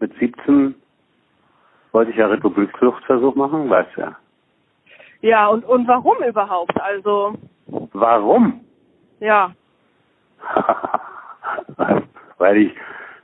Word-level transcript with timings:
mit 0.00 0.12
17 0.18 0.74
wollte 1.92 2.10
ich 2.10 2.16
ja 2.16 2.26
Republikfluchtversuch 2.26 3.34
machen, 3.34 3.68
weißt 3.68 3.96
du 3.96 4.00
ja. 4.02 4.16
Ja, 5.22 5.48
und, 5.48 5.64
und 5.64 5.86
warum 5.86 6.16
überhaupt? 6.26 6.80
Also, 6.80 7.34
Warum? 7.92 8.60
ja. 9.20 9.52
Weil 12.38 12.56
ich 12.56 12.72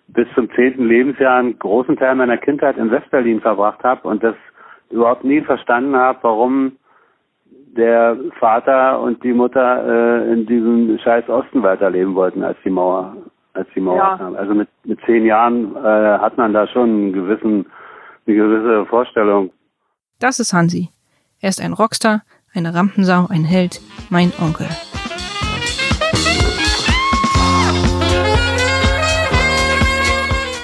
bis 0.08 0.26
zum 0.34 0.50
zehnten 0.52 0.86
Lebensjahr 0.86 1.38
einen 1.38 1.58
großen 1.58 1.96
Teil 1.96 2.14
meiner 2.14 2.36
Kindheit 2.36 2.76
in 2.76 2.90
Westberlin 2.90 3.40
verbracht 3.40 3.82
habe 3.82 4.06
und 4.06 4.22
das 4.22 4.36
überhaupt 4.90 5.24
nie 5.24 5.40
verstanden 5.40 5.96
habe, 5.96 6.18
warum 6.22 6.76
der 7.76 8.16
Vater 8.38 9.00
und 9.00 9.22
die 9.22 9.32
Mutter 9.32 9.86
äh, 9.86 10.32
in 10.32 10.46
diesem 10.46 10.98
scheiß 10.98 11.28
Osten 11.28 11.62
weiterleben 11.62 12.14
wollten, 12.14 12.42
als 12.42 12.56
die 12.64 12.70
Mauer, 12.70 13.16
als 13.56 13.68
die 13.74 13.80
Mauer 13.80 13.96
Ja. 13.96 14.16
kam. 14.18 14.36
Also 14.36 14.54
mit, 14.54 14.68
mit 14.84 14.98
zehn 15.06 15.24
Jahren 15.24 15.74
äh, 15.76 16.18
hat 16.18 16.36
man 16.36 16.52
da 16.52 16.66
schon 16.68 16.88
einen 16.90 17.12
gewissen, 17.12 17.66
eine 18.26 18.36
gewisse 18.36 18.86
Vorstellung. 18.86 19.50
Das 20.18 20.40
ist 20.40 20.52
Hansi. 20.52 20.88
Er 21.40 21.48
ist 21.50 21.60
ein 21.60 21.72
Rockstar, 21.72 22.22
eine 22.54 22.74
Rampensau, 22.74 23.26
ein 23.28 23.44
Held, 23.44 23.80
mein 24.10 24.32
Onkel. 24.40 24.68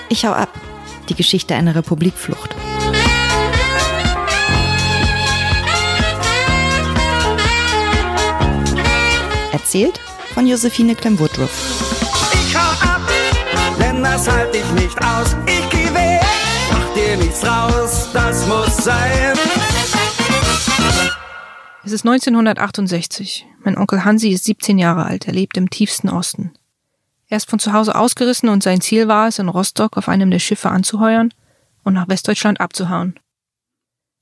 Ich 0.09 0.25
hau 0.27 0.33
ab. 0.33 0.51
Die 1.09 1.15
Geschichte 1.15 1.55
einer 1.55 1.75
Republikflucht. 1.75 2.55
Erzählt 9.53 9.99
von 10.35 10.47
Josephine 10.47 10.95
Clem-Woodruff. 10.95 11.92
Das 14.13 14.29
halt 14.29 14.55
ich 14.55 14.71
nicht 14.73 14.99
aus. 15.03 15.35
Ich 15.47 15.71
geh 15.71 15.95
weg, 15.95 16.21
mach 16.71 16.95
dir 16.95 17.17
nichts 17.17 17.41
draus, 17.41 18.11
das 18.13 18.47
muss 18.47 18.77
sein. 18.77 19.37
Es 21.85 21.93
ist 21.93 22.07
1968. 22.07 23.47
Mein 23.65 23.79
Onkel 23.79 24.05
Hansi 24.05 24.29
ist 24.29 24.45
17 24.45 24.79
Jahre 24.79 25.07
alt. 25.07 25.27
Er 25.27 25.33
lebt 25.33 25.57
im 25.57 25.71
tiefsten 25.71 26.11
Osten. 26.11 26.53
Er 27.29 27.39
ist 27.39 27.49
von 27.49 27.59
zu 27.59 27.73
Hause 27.73 27.95
ausgerissen 27.95 28.51
und 28.51 28.63
sein 28.63 28.83
Ziel 28.83 29.09
war 29.09 29.29
es, 29.29 29.39
in 29.39 29.49
Rostock 29.49 29.97
auf 29.97 30.09
einem 30.09 30.31
der 30.31 30.39
Schiffe 30.39 30.69
anzuheuern 30.69 31.33
und 31.83 31.95
nach 31.95 32.09
Westdeutschland 32.09 32.61
abzuhauen. 32.61 33.19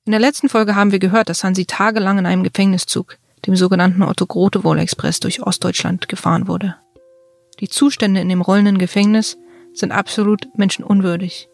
In 0.06 0.12
der 0.12 0.20
letzten 0.20 0.48
Folge 0.48 0.77
haben 0.77 0.93
wir 0.93 1.00
gehört, 1.00 1.28
dass 1.28 1.43
Hansi 1.43 1.67
tagelang 1.67 2.19
in 2.19 2.27
einem 2.27 2.45
Gefängniszug, 2.45 3.19
dem 3.47 3.56
sogenannten 3.56 4.03
Otto-Grotewohl-Express, 4.03 5.19
durch 5.20 5.43
Ostdeutschland 5.43 6.09
gefahren 6.09 6.47
wurde. 6.47 6.77
Die 7.59 7.69
Zustände 7.69 8.20
in 8.20 8.28
dem 8.28 8.41
rollenden 8.41 8.78
Gefängnis 8.78 9.37
sind 9.73 9.93
absolut 9.93 10.49
menschenunwürdig. 10.57 11.49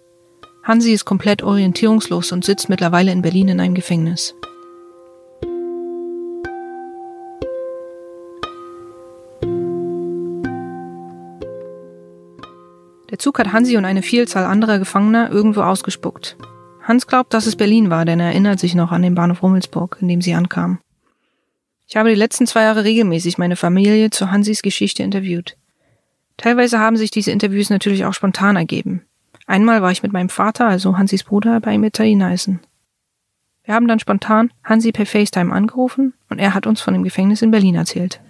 Hansi 0.63 0.93
ist 0.93 1.05
komplett 1.05 1.43
orientierungslos 1.43 2.33
und 2.33 2.45
sitzt 2.45 2.69
mittlerweile 2.69 3.13
in 3.13 3.23
Berlin 3.23 3.49
in 3.49 3.61
einem 3.61 3.75
Gefängnis. 3.75 4.35
Der 13.11 13.21
Zug 13.21 13.39
hat 13.39 13.53
Hansi 13.53 13.77
und 13.77 13.85
eine 13.85 14.03
Vielzahl 14.03 14.45
anderer 14.45 14.79
Gefangener 14.79 15.31
irgendwo 15.31 15.63
ausgespuckt. 15.63 16.37
Hans 16.83 17.07
glaubt, 17.07 17.33
dass 17.33 17.47
es 17.47 17.57
Berlin 17.57 17.89
war, 17.91 18.05
denn 18.05 18.21
er 18.21 18.27
erinnert 18.27 18.61
sich 18.61 18.75
noch 18.75 18.93
an 18.93 19.03
den 19.03 19.15
Bahnhof 19.15 19.43
Rummelsburg, 19.43 19.99
in 20.01 20.09
dem 20.09 20.21
sie 20.21 20.35
ankamen. 20.35 20.81
Ich 21.89 21.97
habe 21.97 22.11
die 22.11 22.17
letzten 22.17 22.47
zwei 22.47 22.63
Jahre 22.63 22.85
regelmäßig 22.85 23.39
meine 23.39 23.57
Familie 23.57 24.11
zu 24.11 24.31
Hansis 24.31 24.63
Geschichte 24.63 25.03
interviewt. 25.03 25.57
Teilweise 26.37 26.79
haben 26.79 26.97
sich 26.97 27.11
diese 27.11 27.31
Interviews 27.31 27.71
natürlich 27.71 28.05
auch 28.05 28.13
spontan 28.15 28.57
ergeben. 28.57 29.03
Einmal 29.47 29.81
war 29.83 29.91
ich 29.91 30.03
mit 30.03 30.13
meinem 30.13 30.29
Vater, 30.29 30.67
also 30.67 30.99
Hansis 30.99 31.25
Bruder, 31.25 31.61
bei 31.61 31.73
ihm 31.73 31.85
Italiener 31.85 32.33
essen. 32.33 32.61
Wir 33.65 33.75
haben 33.75 33.89
dann 33.89 33.99
spontan 33.99 34.53
Hansi 34.65 34.93
per 34.93 35.07
FaceTime 35.07 35.53
angerufen 35.53 36.15
und 36.31 36.39
er 36.39 36.55
hat 36.55 36.67
uns 36.67 36.81
von 36.81 36.95
dem 36.95 37.05
Gefängnis 37.05 37.43
in 37.43 37.51
Berlin 37.51 37.75
erzählt. 37.75 38.21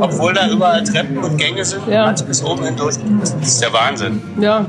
Obwohl 0.00 0.32
da 0.34 0.48
überall 0.50 0.82
Treppen 0.84 1.18
und 1.18 1.36
Gänge 1.36 1.64
sind, 1.64 1.86
Ja. 1.88 2.06
also 2.06 2.24
bis 2.24 2.42
oben 2.44 2.64
hindurch. 2.64 2.96
Das 3.20 3.34
ist 3.34 3.60
der 3.62 3.72
Wahnsinn. 3.72 4.22
Ja, 4.40 4.66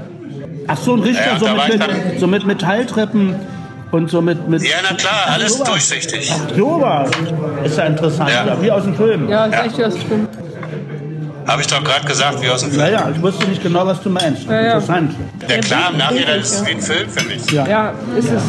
Ach 0.68 0.78
so, 0.78 0.94
ein 0.94 1.00
Richter, 1.00 1.34
Ja, 1.34 1.40
so, 1.40 1.48
mit, 1.48 1.80
mit, 1.80 2.20
so 2.20 2.28
mit 2.28 2.46
Metalltreppen 2.46 3.36
und 3.92 4.10
so 4.12 4.22
mit... 4.22 4.48
mit 4.48 4.62
Ja, 4.62 4.78
na 4.88 4.96
klar, 4.96 5.26
alles 5.34 5.58
durchsichtig. 5.64 6.32
so 6.56 6.80
was. 6.80 7.10
Ist 7.64 7.78
ja 7.78 7.86
interessant, 7.86 8.30
Ja. 8.30 8.46
ja. 8.46 8.62
wie 8.62 8.70
aus 8.72 8.84
dem 8.84 8.96
Film. 8.96 9.30
ja, 9.30 9.46
ist 9.46 9.54
Ja. 9.54 9.66
echt 9.66 9.80
das 9.80 10.00
stimmt. 10.00 10.29
Habe 11.50 11.62
ich 11.62 11.68
doch 11.68 11.84
gerade 11.84 12.06
gesagt, 12.06 12.42
wie 12.42 12.50
aus 12.50 12.62
dem 12.62 12.72
Ja, 12.78 12.86
Film. 12.86 12.94
ja, 13.00 13.10
ich 13.16 13.22
wusste 13.22 13.48
nicht 13.48 13.64
genau, 13.64 13.86
was 13.86 14.02
du 14.02 14.10
meinst. 14.10 14.44
Ja, 14.46 14.52
ja. 14.62 14.74
Interessant. 14.74 15.16
Ja 15.48 15.58
klar, 15.58 15.90
im 15.92 15.98
Nachhinein 15.98 16.40
ist 16.40 16.52
es 16.54 16.66
wie 16.66 16.72
ein 16.72 16.82
Film, 16.82 17.10
finde 17.10 17.34
ich. 17.34 17.52
Ja. 17.52 17.68
Ja, 17.68 17.94
ist 18.18 18.30
es. 18.32 18.44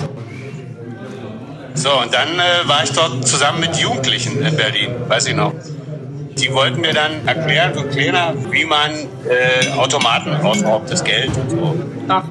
So, 1.82 1.90
und 2.00 2.12
dann 2.12 2.28
äh, 2.38 2.68
war 2.68 2.84
ich 2.84 2.92
dort 2.92 3.26
zusammen 3.26 3.60
mit 3.60 3.76
Jugendlichen 3.76 4.42
in 4.42 4.54
Berlin, 4.56 4.90
weiß 5.08 5.28
ich 5.28 5.34
noch. 5.34 5.54
Die 6.36 6.52
wollten 6.52 6.80
mir 6.80 6.92
dann 6.92 7.12
erklären, 7.26 7.72
so 7.74 7.82
kleiner, 7.84 8.34
wie 8.50 8.64
man 8.64 8.90
äh, 8.92 9.70
Automaten 9.78 10.32
ausraubt, 10.44 10.90
das 10.90 11.02
Geld 11.02 11.30
und 11.36 11.50
so. 11.50 11.76
Ach, 12.08 12.24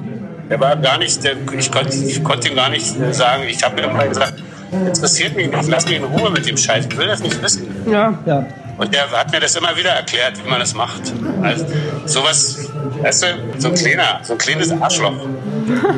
Der 0.48 0.60
war 0.60 0.76
gar 0.76 0.98
nicht, 0.98 1.22
der, 1.24 1.32
ich, 1.58 1.70
konnte, 1.72 1.96
ich 1.96 2.22
konnte 2.22 2.48
ihm 2.48 2.54
gar 2.56 2.68
nicht 2.70 2.86
sagen, 3.12 3.42
ich 3.48 3.62
habe 3.64 3.80
ihm 3.80 3.90
immer 3.90 4.06
gesagt, 4.06 4.34
interessiert 4.70 5.34
mich 5.36 5.50
nicht, 5.50 5.68
lass 5.68 5.84
mich 5.86 5.96
in 5.96 6.04
Ruhe 6.04 6.30
mit 6.30 6.46
dem 6.48 6.56
Scheiß, 6.56 6.86
ich 6.88 6.96
will 6.96 7.06
das 7.08 7.20
nicht 7.20 7.42
wissen. 7.42 7.66
ja. 7.90 8.14
Ja. 8.26 8.44
Und 8.80 8.94
der 8.94 9.10
hat 9.10 9.30
mir 9.30 9.40
das 9.40 9.54
immer 9.56 9.76
wieder 9.76 9.90
erklärt, 9.90 10.42
wie 10.42 10.48
man 10.48 10.58
das 10.58 10.74
macht. 10.74 11.12
Also 11.42 11.66
sowas, 12.06 12.70
weißt 13.02 13.22
du, 13.24 13.26
so 13.58 13.68
ein 13.68 13.74
kleiner, 13.74 14.20
so 14.22 14.32
ein 14.32 14.38
kleines 14.38 14.72
Arschloch. 14.72 15.12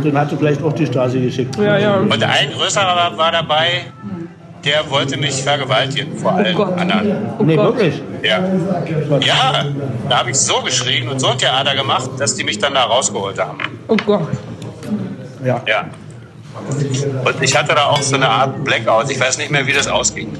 Den 0.02 0.18
hat 0.18 0.32
du 0.32 0.36
vielleicht 0.36 0.60
auch 0.64 0.72
die 0.72 0.86
Stasi 0.86 1.20
geschickt. 1.20 1.56
Ja, 1.58 1.78
ja. 1.78 1.96
Und 1.98 2.24
ein 2.24 2.50
größerer 2.50 2.96
war, 2.96 3.16
war 3.16 3.30
dabei, 3.30 3.84
der 4.64 4.90
wollte 4.90 5.16
mich 5.16 5.44
vergewaltigen 5.44 6.16
vor 6.18 6.32
allen 6.32 6.56
Gott. 6.56 6.76
anderen. 6.76 7.46
nee, 7.46 7.54
Gott. 7.54 7.76
wirklich. 7.76 8.02
Ja. 8.20 8.40
ja, 9.20 9.64
da 10.08 10.18
habe 10.18 10.30
ich 10.30 10.36
so 10.36 10.60
geschrien 10.62 11.08
und 11.08 11.20
so 11.20 11.28
ein 11.28 11.38
Theater 11.38 11.76
gemacht, 11.76 12.10
dass 12.18 12.34
die 12.34 12.42
mich 12.42 12.58
dann 12.58 12.74
da 12.74 12.82
rausgeholt 12.82 13.38
haben. 13.38 13.58
Oh 13.86 13.96
Gott. 14.04 14.26
Ja. 15.44 15.62
Ja. 15.68 15.84
Und 17.24 17.42
ich 17.42 17.56
hatte 17.56 17.76
da 17.76 17.86
auch 17.86 18.02
so 18.02 18.16
eine 18.16 18.28
Art 18.28 18.64
Blackout. 18.64 19.08
Ich 19.08 19.20
weiß 19.20 19.38
nicht 19.38 19.52
mehr, 19.52 19.64
wie 19.68 19.72
das 19.72 19.86
ausging. 19.86 20.36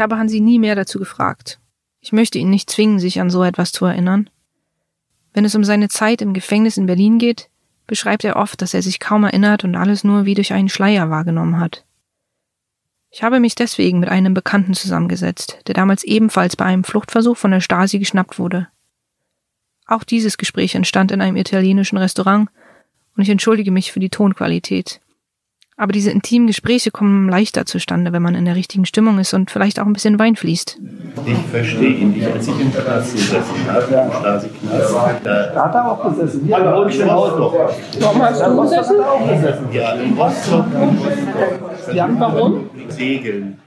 Ich 0.00 0.02
habe 0.02 0.16
Hansi 0.16 0.40
nie 0.40 0.58
mehr 0.58 0.76
dazu 0.76 0.98
gefragt. 0.98 1.60
Ich 2.00 2.10
möchte 2.10 2.38
ihn 2.38 2.48
nicht 2.48 2.70
zwingen, 2.70 2.98
sich 2.98 3.20
an 3.20 3.28
so 3.28 3.44
etwas 3.44 3.70
zu 3.70 3.84
erinnern. 3.84 4.30
Wenn 5.34 5.44
es 5.44 5.54
um 5.54 5.62
seine 5.62 5.90
Zeit 5.90 6.22
im 6.22 6.32
Gefängnis 6.32 6.78
in 6.78 6.86
Berlin 6.86 7.18
geht, 7.18 7.50
beschreibt 7.86 8.24
er 8.24 8.36
oft, 8.36 8.62
dass 8.62 8.72
er 8.72 8.80
sich 8.80 8.98
kaum 8.98 9.24
erinnert 9.24 9.62
und 9.62 9.76
alles 9.76 10.02
nur 10.02 10.24
wie 10.24 10.32
durch 10.34 10.54
einen 10.54 10.70
Schleier 10.70 11.10
wahrgenommen 11.10 11.60
hat. 11.60 11.84
Ich 13.10 13.22
habe 13.22 13.40
mich 13.40 13.54
deswegen 13.54 14.00
mit 14.00 14.08
einem 14.08 14.32
Bekannten 14.32 14.72
zusammengesetzt, 14.72 15.58
der 15.66 15.74
damals 15.74 16.02
ebenfalls 16.02 16.56
bei 16.56 16.64
einem 16.64 16.84
Fluchtversuch 16.84 17.36
von 17.36 17.50
der 17.50 17.60
Stasi 17.60 17.98
geschnappt 17.98 18.38
wurde. 18.38 18.68
Auch 19.84 20.02
dieses 20.02 20.38
Gespräch 20.38 20.74
entstand 20.74 21.12
in 21.12 21.20
einem 21.20 21.36
italienischen 21.36 21.98
Restaurant 21.98 22.48
und 23.18 23.22
ich 23.22 23.28
entschuldige 23.28 23.70
mich 23.70 23.92
für 23.92 24.00
die 24.00 24.08
Tonqualität. 24.08 25.02
Aber 25.80 25.92
diese 25.92 26.10
intimen 26.10 26.46
Gespräche 26.46 26.90
kommen 26.90 27.30
leichter 27.30 27.64
zustande, 27.64 28.12
wenn 28.12 28.20
man 28.20 28.34
in 28.34 28.44
der 28.44 28.54
richtigen 28.54 28.84
Stimmung 28.84 29.18
ist 29.18 29.32
und 29.32 29.50
vielleicht 29.50 29.80
auch 29.80 29.86
ein 29.86 29.94
bisschen 29.94 30.18
Wein 30.18 30.36
fließt. 30.36 30.78
Ich 31.24 31.38
verstehe 31.50 31.94
ihn 31.94 32.10
nicht. 32.10 32.26
Als 32.30 32.46
ich 32.48 32.60
im 32.60 32.70
Knast 32.70 33.12
gesessen 33.14 33.66
habe, 33.66 33.94
im 33.94 34.12
Stasi-Knast, 34.12 34.94
da 35.24 35.64
hat 35.64 35.74
er 35.74 35.90
auch 35.90 36.10
gesessen. 36.10 36.42
Hier 36.44 36.58
bei 36.58 36.74
uns 36.74 36.96
im 36.96 37.10
Haus. 37.10 37.32
Warum 37.98 38.22
hast 38.22 38.42
du 38.42 38.60
gesessen? 38.60 38.94
ja, 39.72 39.92
in 39.94 40.18
Rostock 40.18 40.66
Warum? 42.18 42.70
segeln. 42.88 43.58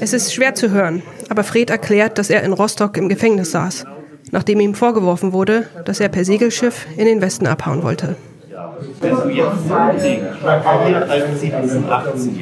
Es 0.00 0.12
ist 0.12 0.34
schwer 0.34 0.56
zu 0.56 0.72
hören, 0.72 1.02
aber 1.28 1.44
Fred 1.44 1.70
erklärt, 1.70 2.18
dass 2.18 2.28
er 2.28 2.42
in 2.42 2.54
Rostock 2.54 2.96
im 2.96 3.08
Gefängnis 3.08 3.52
saß, 3.52 3.84
nachdem 4.32 4.58
ihm 4.58 4.74
vorgeworfen 4.74 5.32
wurde, 5.32 5.68
dass 5.84 6.00
er 6.00 6.08
per 6.08 6.24
Segelschiff 6.24 6.88
in 6.96 7.04
den 7.04 7.20
Westen 7.20 7.46
abhauen 7.46 7.84
wollte. 7.84 8.16
Also 9.00 9.28
jetzt 9.28 9.68
hier 9.68 11.10
als 11.10 11.40
17, 11.40 11.84
18 11.90 12.34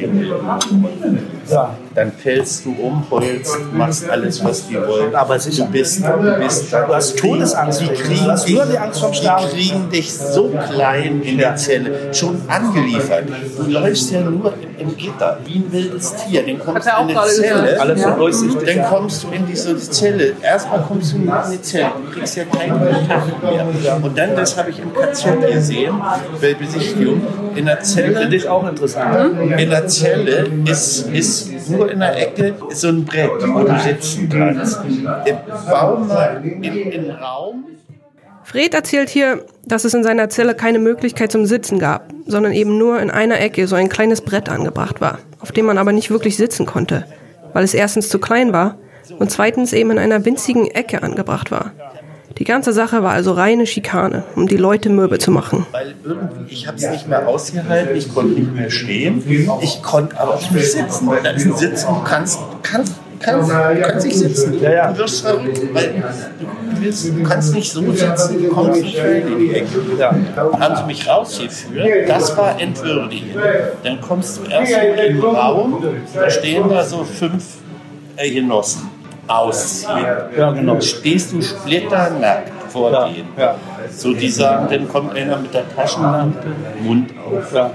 Ja. 1.48 1.74
Dann 1.94 2.12
fällst 2.12 2.64
du 2.64 2.70
um, 2.80 3.04
heulst, 3.10 3.56
machst 3.72 4.08
alles, 4.08 4.44
was 4.44 4.68
die 4.68 4.76
wollen. 4.76 5.12
Aber 5.14 5.38
sicher. 5.40 5.64
Du 5.64 5.72
bist, 5.72 6.04
du 6.04 6.38
bist 6.38 6.72
Du 6.72 6.94
hast 6.94 7.18
Todesangst. 7.18 7.80
Die 7.80 7.86
kriegen, 7.88 8.24
Du 8.24 8.30
hast 8.30 8.48
nur 8.48 8.64
die 8.64 8.78
Angst 8.78 9.00
vom 9.00 9.12
Sterben. 9.12 9.44
die 9.52 9.68
kriegen 9.68 9.90
dich 9.90 10.12
so 10.12 10.50
klein 10.72 11.20
in 11.22 11.38
der 11.38 11.56
Zelle, 11.56 12.14
schon 12.14 12.40
angeliefert. 12.46 13.24
Du 13.56 13.70
läufst 13.70 14.12
ja 14.12 14.20
nur 14.20 14.54
im, 14.78 14.96
Gitter, 14.96 15.38
wie 15.44 15.56
ein 15.58 15.72
wildes 15.72 16.14
Tier. 16.14 16.44
Dann 16.46 16.58
kommst 16.58 16.86
du 16.86 16.90
in 16.90 17.16
eine 17.16 17.28
Zelle. 17.28 17.80
Alles 17.80 18.02
durchsichtig. 18.02 18.74
Dann 18.76 18.84
kommst 18.86 19.24
du 19.24 19.28
in 19.30 19.46
diese 19.46 19.76
Zelle. 19.76 20.32
Erstmal 20.42 20.82
kommst 20.82 21.12
du 21.12 21.16
in 21.16 21.28
eine 21.28 21.60
Zelle. 21.60 21.90
Du 22.06 22.12
kriegst 22.12 22.36
ja 22.36 22.44
keinen 22.44 22.78
Kontakt 22.78 23.42
mehr. 23.42 23.98
Und 24.00 24.16
dann, 24.16 24.36
das 24.36 24.56
habe 24.56 24.70
ich 24.70 24.78
im 24.78 24.92
KZ 24.94 25.40
gesehen, 25.52 26.00
bei 26.40 26.54
Besichtigung, 26.54 27.20
in 27.56 27.66
der 27.66 27.80
Zelle. 27.80 28.16
Finde 28.16 28.36
ich 28.36 28.48
auch 28.48 28.68
interessant. 28.68 29.40
In 29.58 29.70
der 29.70 29.86
Zelle 29.88 30.46
ist, 30.66 31.08
ist 31.08 31.50
nur 31.70 31.90
in 31.90 32.00
der 32.00 32.16
Ecke 32.16 32.54
so 32.70 32.88
ein 32.88 33.04
Brett, 33.04 33.30
wo 33.46 33.62
du 33.62 33.80
sitzen 33.80 34.28
kannst. 34.28 34.80
Im 34.84 35.36
Baum 35.70 36.08
mal 36.08 36.42
in, 36.44 36.62
in 36.62 37.10
Raum. 37.10 37.64
Fred 38.44 38.74
erzählt 38.74 39.08
hier, 39.08 39.44
dass 39.64 39.84
es 39.84 39.94
in 39.94 40.02
seiner 40.02 40.28
Zelle 40.28 40.54
keine 40.54 40.80
Möglichkeit 40.80 41.30
zum 41.30 41.46
Sitzen 41.46 41.78
gab, 41.78 42.12
sondern 42.26 42.52
eben 42.52 42.78
nur 42.78 43.00
in 43.00 43.10
einer 43.10 43.40
Ecke 43.40 43.66
so 43.68 43.76
ein 43.76 43.88
kleines 43.88 44.22
Brett 44.22 44.48
angebracht 44.48 45.00
war, 45.00 45.18
auf 45.38 45.52
dem 45.52 45.66
man 45.66 45.78
aber 45.78 45.92
nicht 45.92 46.10
wirklich 46.10 46.36
sitzen 46.36 46.66
konnte, 46.66 47.04
weil 47.52 47.62
es 47.62 47.74
erstens 47.74 48.08
zu 48.08 48.18
klein 48.18 48.52
war 48.52 48.76
und 49.18 49.30
zweitens 49.30 49.72
eben 49.72 49.92
in 49.92 49.98
einer 49.98 50.24
winzigen 50.24 50.66
Ecke 50.66 51.02
angebracht 51.02 51.50
war. 51.50 51.72
Die 52.40 52.44
ganze 52.44 52.72
Sache 52.72 53.02
war 53.02 53.12
also 53.12 53.32
reine 53.32 53.66
Schikane, 53.66 54.24
um 54.34 54.48
die 54.48 54.56
Leute 54.56 54.88
mürbe 54.88 55.18
zu 55.18 55.30
machen. 55.30 55.66
Weil 55.72 55.94
irgendwie, 56.02 56.54
ich 56.54 56.66
habe 56.66 56.78
es 56.78 56.88
nicht 56.88 57.06
mehr 57.06 57.28
ausgehalten, 57.28 57.94
ich 57.94 58.14
konnte 58.14 58.40
nicht 58.40 58.54
mehr 58.54 58.70
stehen, 58.70 59.22
ich 59.60 59.82
konnte 59.82 60.18
aber 60.18 60.36
auch 60.36 60.50
nicht 60.50 60.72
sitzen. 60.72 61.10
Da 61.22 61.30
ist 61.32 61.44
ein 61.44 61.54
Sitzen, 61.54 61.86
du 61.88 62.02
kannst, 62.02 62.38
kannst, 62.62 62.94
kannst, 63.18 63.50
du 63.50 63.80
kannst 63.82 64.06
nicht 64.06 64.16
sitzen. 64.16 64.58
Ja, 64.62 64.72
ja. 64.72 64.90
Du 64.90 65.00
wirst 65.00 65.20
verrückt, 65.20 65.60
weil 65.74 66.02
du, 66.40 66.80
willst, 66.80 67.08
du 67.08 67.22
kannst 67.24 67.54
nicht 67.54 67.70
so 67.70 67.92
sitzen, 67.92 68.42
du 68.42 68.48
kommst 68.48 68.80
nicht 68.80 68.96
schnell 68.96 69.32
in 69.32 69.38
die 69.38 69.54
Ecke. 69.56 69.68
Ja. 69.98 70.16
Dann 70.34 70.60
haben 70.60 70.76
sie 70.76 70.84
mich 70.84 71.06
rausgeführt, 71.06 72.08
das 72.08 72.34
war 72.38 72.58
entwürdigend. 72.58 73.36
Dann 73.84 74.00
kommst 74.00 74.38
du 74.38 74.50
erst 74.50 74.72
in 74.72 74.96
den 74.96 75.20
Raum, 75.20 75.84
da 76.14 76.30
stehen 76.30 76.70
da 76.70 76.82
so 76.86 77.04
fünf 77.04 77.44
äh, 78.16 78.30
Genossen. 78.30 78.99
Ausziehen. 79.26 80.06
Ja, 80.36 80.50
genau. 80.52 80.80
Stehst 80.80 81.32
du 81.32 81.40
splitternackt 81.42 82.50
vor 82.70 82.92
Ja, 82.92 83.04
denen. 83.08 83.28
ja. 83.36 83.54
So, 83.90 84.12
die 84.12 84.28
sagen, 84.28 84.68
dann 84.70 84.88
kommt 84.88 85.16
einer 85.16 85.36
mit 85.38 85.52
der 85.54 85.64
Taschenlampe, 85.74 86.46
Mund 86.80 87.10
auf, 87.26 87.52
Ja. 87.52 87.70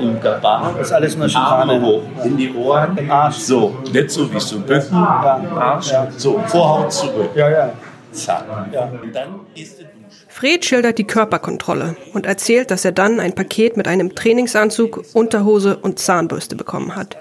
im 0.00 0.20
Gabar, 0.20 0.74
Das 0.76 0.88
ist 0.88 0.92
alles 0.92 1.16
nur 1.16 1.28
Arme 1.36 1.80
hoch, 1.80 2.02
in 2.24 2.36
die 2.36 2.52
Ohren, 2.54 2.96
Im 2.98 3.10
Arsch. 3.10 3.36
so, 3.36 3.76
nicht 3.92 4.10
so 4.10 4.32
wie 4.32 4.40
so 4.40 4.58
Bücken, 4.60 4.92
Ja. 4.96 5.40
Arsch, 5.58 5.90
Ja. 5.92 6.08
so, 6.16 6.40
Vorhaut 6.46 6.92
zurück, 6.92 7.30
Ja, 7.34 7.48
ja. 7.50 7.70
zack. 8.12 8.44
Ja. 8.72 8.82
Und 9.02 9.14
dann 9.14 9.28
du 9.54 9.60
duschen. 9.62 9.86
Fred 10.28 10.64
schildert 10.64 10.98
die 10.98 11.04
Körperkontrolle 11.06 11.96
und 12.12 12.26
erzählt, 12.26 12.70
dass 12.70 12.84
er 12.84 12.92
dann 12.92 13.20
ein 13.20 13.34
Paket 13.34 13.76
mit 13.76 13.86
einem 13.88 14.14
Trainingsanzug, 14.14 15.04
Unterhose 15.12 15.76
und 15.76 15.98
Zahnbürste 15.98 16.56
bekommen 16.56 16.94
hat. 16.96 17.16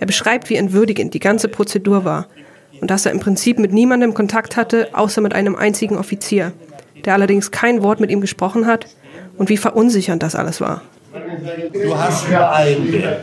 Er 0.00 0.06
beschreibt, 0.06 0.48
wie 0.50 0.56
entwürdigend 0.56 1.14
die 1.14 1.20
ganze 1.20 1.48
Prozedur 1.48 2.04
war 2.04 2.26
und 2.82 2.90
dass 2.90 3.06
er 3.06 3.12
im 3.12 3.20
Prinzip 3.20 3.58
mit 3.60 3.72
niemandem 3.72 4.12
Kontakt 4.12 4.56
hatte, 4.56 4.88
außer 4.92 5.20
mit 5.22 5.34
einem 5.34 5.54
einzigen 5.56 5.96
Offizier, 5.96 6.52
der 7.04 7.14
allerdings 7.14 7.50
kein 7.52 7.82
Wort 7.82 8.00
mit 8.00 8.10
ihm 8.10 8.20
gesprochen 8.20 8.66
hat 8.66 8.86
und 9.38 9.48
wie 9.48 9.56
verunsichernd 9.56 10.22
das 10.22 10.34
alles 10.34 10.60
war. 10.60 10.82
Du 11.72 11.96
hast 11.96 12.28
nur 12.30 12.50
ein 12.52 12.90
Bett. 12.90 13.18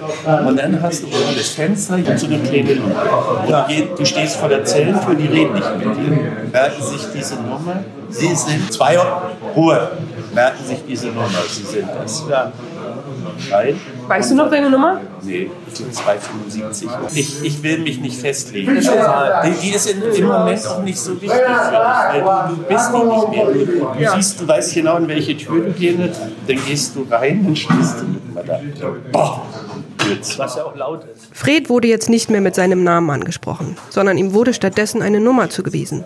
Und 0.47 0.57
dann 0.59 0.79
hast 0.81 1.01
du 1.03 1.07
oben 1.07 1.35
das 1.35 1.49
Fenster 1.49 1.95
und 1.95 2.19
so 2.19 2.27
eine 2.27 2.37
kleine 2.39 2.73
Luke. 2.75 2.95
Und 3.47 3.69
je- 3.69 3.87
du 3.97 4.05
stehst 4.05 4.35
vor 4.37 4.47
der 4.47 4.63
Zellentür, 4.63 5.15
die 5.15 5.25
reden 5.27 5.53
nicht 5.55 5.75
mit 5.77 5.97
dir. 5.97 6.17
Merken 6.53 6.81
sich 6.83 7.01
diese 7.15 7.35
Nummer. 7.35 7.83
Sie 8.09 8.33
sind 8.35 8.71
zwei 8.71 8.97
Ruhe. 9.55 9.91
Merken 10.33 10.63
sich 10.65 10.77
diese 10.87 11.07
Nummer. 11.07 11.29
Sie 11.49 11.63
sind 11.63 11.87
das. 12.01 12.25
Ja. 12.29 12.51
Nein? 13.49 13.79
Weißt 14.07 14.31
du 14.31 14.35
noch 14.35 14.49
deine 14.49 14.69
Nummer? 14.69 15.01
Nee, 15.21 15.49
ich 15.67 15.79
bin 15.79 15.91
275. 15.91 16.89
Ich, 17.15 17.43
ich 17.43 17.63
will 17.63 17.79
mich 17.79 17.99
nicht 17.99 18.19
festlegen. 18.19 18.79
Die, 18.79 19.51
die 19.61 19.75
ist 19.75 19.89
in, 19.89 20.01
im 20.01 20.27
Moment 20.27 20.67
auch 20.67 20.83
nicht 20.83 20.99
so 20.99 21.13
wichtig 21.21 21.31
für 21.31 21.37
dich, 21.37 22.23
weil 22.23 22.49
du, 22.49 22.55
du 22.55 22.63
bist 22.63 22.89
die 22.93 23.03
nicht 23.03 23.29
mehr. 23.29 23.45
Du, 23.45 24.05
du 24.05 24.15
siehst, 24.15 24.41
du 24.41 24.47
weißt 24.47 24.73
genau, 24.73 24.97
in 24.97 25.07
welche 25.07 25.37
Tür 25.37 25.65
du 25.65 25.71
gehen 25.71 25.99
willst, 25.99 26.21
dann 26.47 26.57
gehst 26.67 26.95
du 26.95 27.05
rein, 27.09 27.43
dann 27.43 27.55
stehst 27.55 28.01
du 28.01 28.05
immer 28.31 28.43
da. 28.43 28.59
Boah. 29.11 29.45
Was 30.37 30.55
ja 30.55 30.63
auch 30.63 30.75
laut 30.75 31.03
ist. 31.03 31.27
Fred 31.33 31.69
wurde 31.69 31.87
jetzt 31.87 32.09
nicht 32.09 32.31
mehr 32.31 32.41
mit 32.41 32.55
seinem 32.55 32.83
Namen 32.83 33.09
angesprochen, 33.11 33.77
sondern 33.89 34.17
ihm 34.17 34.33
wurde 34.33 34.55
stattdessen 34.55 35.03
eine 35.03 35.19
Nummer 35.19 35.51
zugewiesen. 35.51 36.03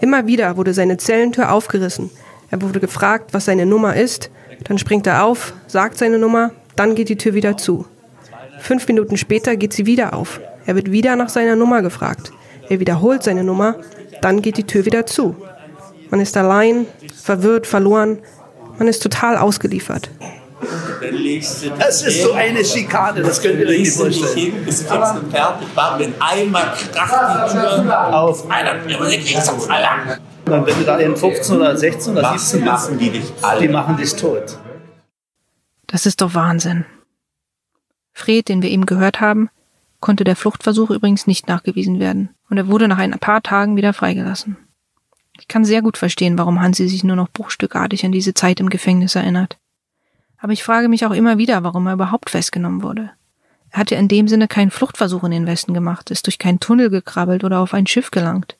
Immer 0.00 0.26
wieder 0.26 0.56
wurde 0.56 0.72
seine 0.74 0.98
Zellentür 0.98 1.50
aufgerissen. 1.50 2.10
Er 2.50 2.62
wurde 2.62 2.80
gefragt, 2.80 3.32
was 3.32 3.46
seine 3.46 3.66
Nummer 3.66 3.96
ist. 3.96 4.30
Dann 4.64 4.78
springt 4.78 5.06
er 5.06 5.24
auf, 5.24 5.54
sagt 5.66 5.98
seine 5.98 6.18
Nummer, 6.18 6.52
dann 6.76 6.94
geht 6.94 7.08
die 7.08 7.16
Tür 7.16 7.34
wieder 7.34 7.56
zu. 7.56 7.86
Fünf 8.60 8.86
Minuten 8.88 9.16
später 9.16 9.56
geht 9.56 9.72
sie 9.72 9.86
wieder 9.86 10.14
auf. 10.14 10.40
Er 10.66 10.74
wird 10.74 10.90
wieder 10.90 11.16
nach 11.16 11.28
seiner 11.28 11.56
Nummer 11.56 11.82
gefragt. 11.82 12.32
Er 12.68 12.80
wiederholt 12.80 13.22
seine 13.22 13.44
Nummer, 13.44 13.76
dann 14.22 14.40
geht 14.40 14.56
die 14.56 14.64
Tür 14.64 14.86
wieder 14.86 15.06
zu. 15.06 15.36
Man 16.10 16.20
ist 16.20 16.36
allein, 16.36 16.86
verwirrt, 17.22 17.66
verloren. 17.66 18.18
Man 18.78 18.88
ist 18.88 19.02
total 19.02 19.36
ausgeliefert. 19.36 20.10
Das 21.78 22.02
ist 22.02 22.22
so 22.22 22.32
eine 22.32 22.64
Schikane, 22.64 23.22
das 23.22 23.42
könnt 23.42 23.60
ihr 23.60 23.68
euch 23.68 23.80
nicht 23.80 23.92
vorstellen. 23.92 24.34
hin, 24.34 24.64
bist 24.64 24.88
fix 24.88 25.10
und 25.10 25.30
fertig, 25.30 25.68
bam, 25.74 25.98
wenn 25.98 26.14
einmal 26.20 26.72
kracht 26.92 27.52
die 27.52 27.82
Tür 27.82 28.14
Auf. 28.14 28.50
Einer, 28.50 28.74
der 28.74 28.96
kriegst 28.96 29.50
du 29.50 29.58
verlangt. 29.58 30.20
Und 30.46 30.66
wenn 30.66 30.78
du 30.78 30.84
da 30.84 30.98
in 30.98 31.16
15 31.16 31.56
oder 31.56 31.76
16 31.76 32.12
oder 32.12 32.22
Machen, 32.22 32.38
17 32.38 32.60
bist, 32.60 32.72
machen 32.72 32.98
die 32.98 33.10
dich 33.10 33.32
alle. 33.42 33.60
die 33.60 33.68
machen 33.68 33.96
dich 33.96 34.14
tot. 34.14 34.58
Das 35.86 36.06
ist 36.06 36.20
doch 36.20 36.34
Wahnsinn. 36.34 36.84
Fred, 38.12 38.48
den 38.48 38.62
wir 38.62 38.70
eben 38.70 38.86
gehört 38.86 39.20
haben, 39.20 39.48
konnte 40.00 40.24
der 40.24 40.36
Fluchtversuch 40.36 40.90
übrigens 40.90 41.26
nicht 41.26 41.48
nachgewiesen 41.48 41.98
werden 41.98 42.28
und 42.50 42.58
er 42.58 42.68
wurde 42.68 42.88
nach 42.88 42.98
ein 42.98 43.18
paar 43.18 43.42
Tagen 43.42 43.76
wieder 43.76 43.94
freigelassen. 43.94 44.56
Ich 45.40 45.48
kann 45.48 45.64
sehr 45.64 45.82
gut 45.82 45.96
verstehen, 45.96 46.38
warum 46.38 46.60
Hansi 46.60 46.88
sich 46.88 47.04
nur 47.04 47.16
noch 47.16 47.30
bruchstückartig 47.30 48.04
an 48.04 48.12
diese 48.12 48.34
Zeit 48.34 48.60
im 48.60 48.68
Gefängnis 48.68 49.14
erinnert. 49.14 49.56
Aber 50.38 50.52
ich 50.52 50.62
frage 50.62 50.88
mich 50.88 51.06
auch 51.06 51.10
immer 51.12 51.38
wieder, 51.38 51.64
warum 51.64 51.86
er 51.86 51.94
überhaupt 51.94 52.30
festgenommen 52.30 52.82
wurde. 52.82 53.10
Er 53.70 53.78
hat 53.78 53.90
ja 53.90 53.98
in 53.98 54.08
dem 54.08 54.28
Sinne 54.28 54.46
keinen 54.46 54.70
Fluchtversuch 54.70 55.24
in 55.24 55.32
den 55.32 55.46
Westen 55.46 55.74
gemacht, 55.74 56.10
ist 56.10 56.26
durch 56.26 56.38
keinen 56.38 56.60
Tunnel 56.60 56.90
gekrabbelt 56.90 57.42
oder 57.42 57.60
auf 57.60 57.74
ein 57.74 57.86
Schiff 57.86 58.10
gelangt. 58.10 58.56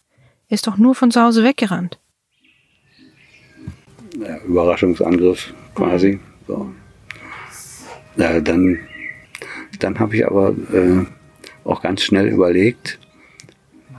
Er 0.55 0.56
ist 0.56 0.69
doch 0.69 0.77
nur 0.77 0.95
von 0.95 1.11
zu 1.11 1.21
Hause 1.21 1.43
weggerannt. 1.43 1.99
ja, 4.21 4.39
Überraschungsangriff 4.47 5.53
quasi. 5.75 6.21
So. 6.47 6.73
Ja, 8.17 8.41
dann 8.41 8.79
dann 9.81 9.99
habe 9.99 10.15
ich 10.15 10.25
aber 10.25 10.51
äh, 10.73 11.05
auch 11.65 11.83
ganz 11.83 12.05
schnell 12.05 12.29
überlegt, 12.29 13.01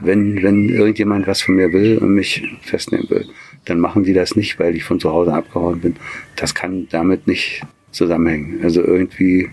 wenn, 0.00 0.42
wenn 0.42 0.70
irgendjemand 0.70 1.26
was 1.26 1.42
von 1.42 1.56
mir 1.56 1.74
will 1.74 1.98
und 1.98 2.14
mich 2.14 2.42
festnehmen 2.62 3.10
will, 3.10 3.26
dann 3.66 3.78
machen 3.78 4.04
die 4.04 4.14
das 4.14 4.34
nicht, 4.34 4.58
weil 4.58 4.74
ich 4.76 4.84
von 4.84 4.98
zu 4.98 5.10
Hause 5.10 5.34
abgehauen 5.34 5.80
bin. 5.82 5.96
Das 6.36 6.54
kann 6.54 6.88
damit 6.90 7.26
nicht 7.26 7.60
zusammenhängen. 7.90 8.64
Also 8.64 8.80
irgendwie 8.82 9.50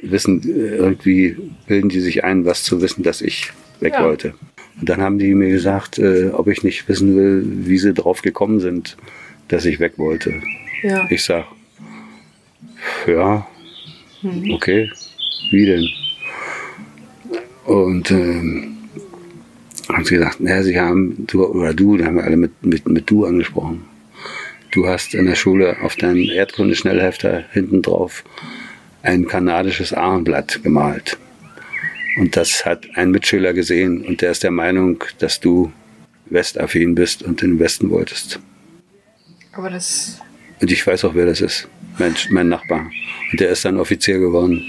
wissen, 0.00 0.42
irgendwie 0.44 1.36
bilden 1.66 1.88
die 1.88 2.00
sich 2.00 2.22
ein, 2.22 2.44
was 2.44 2.62
zu 2.62 2.80
wissen, 2.80 3.02
dass 3.02 3.20
ich 3.20 3.52
weg 3.80 3.94
Ja. 3.94 4.04
wollte. 4.04 4.34
Und 4.78 4.88
dann 4.88 5.00
haben 5.00 5.18
die 5.18 5.34
mir 5.34 5.50
gesagt, 5.50 5.98
äh, 5.98 6.30
ob 6.30 6.48
ich 6.48 6.62
nicht 6.62 6.88
wissen 6.88 7.16
will, 7.16 7.44
wie 7.66 7.78
sie 7.78 7.92
drauf 7.92 8.22
gekommen 8.22 8.60
sind, 8.60 8.96
dass 9.48 9.64
ich 9.64 9.80
weg 9.80 9.94
wollte. 9.96 10.40
Ja. 10.82 11.06
Ich 11.10 11.24
sag, 11.24 11.46
ja, 13.06 13.46
okay, 14.52 14.90
wie 15.50 15.66
denn? 15.66 15.88
Und 17.64 18.10
ähm, 18.10 18.76
haben 19.88 20.04
sie 20.04 20.16
gesagt, 20.16 20.40
naja, 20.40 20.62
sie 20.62 20.80
haben, 20.80 21.26
du 21.26 21.44
oder 21.44 21.74
du, 21.74 21.96
da 21.96 22.06
haben 22.06 22.16
wir 22.16 22.24
alle 22.24 22.36
mit, 22.36 22.64
mit, 22.64 22.88
mit 22.88 23.10
du 23.10 23.26
angesprochen. 23.26 23.84
Du 24.70 24.86
hast 24.86 25.14
in 25.14 25.26
der 25.26 25.34
Schule 25.34 25.76
auf 25.82 25.96
deinen 25.96 26.28
Erdkunde-Schnellhefter 26.28 27.44
hinten 27.50 27.82
drauf 27.82 28.24
ein 29.02 29.26
kanadisches 29.26 29.92
Armblatt 29.92 30.62
gemalt. 30.62 31.18
Und 32.18 32.36
das 32.36 32.64
hat 32.64 32.88
ein 32.94 33.10
Mitschüler 33.10 33.52
gesehen 33.52 34.04
und 34.04 34.20
der 34.20 34.32
ist 34.32 34.42
der 34.42 34.50
Meinung, 34.50 35.02
dass 35.18 35.40
du 35.40 35.72
westaffin 36.26 36.94
bist 36.94 37.22
und 37.22 37.42
in 37.42 37.52
den 37.52 37.58
Westen 37.58 37.90
wolltest. 37.90 38.40
Aber 39.52 39.70
das. 39.70 40.20
Und 40.60 40.70
ich 40.70 40.86
weiß 40.86 41.04
auch, 41.04 41.14
wer 41.14 41.26
das 41.26 41.40
ist. 41.40 41.68
Mein, 41.98 42.14
mein 42.30 42.48
Nachbar. 42.48 42.90
Und 43.30 43.40
der 43.40 43.50
ist 43.50 43.64
dann 43.64 43.78
Offizier 43.78 44.18
geworden. 44.18 44.62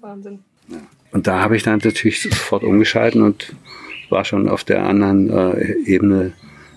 Wahnsinn. 0.00 0.40
Und 1.12 1.26
da 1.26 1.40
habe 1.40 1.56
ich 1.56 1.62
dann 1.62 1.80
natürlich 1.82 2.22
sofort 2.22 2.62
umgeschalten 2.62 3.22
und 3.22 3.54
war 4.10 4.24
schon 4.24 4.48
auf 4.48 4.64
der 4.64 4.84
anderen 4.84 5.30
äh, 5.30 5.74
Ebene 5.84 6.32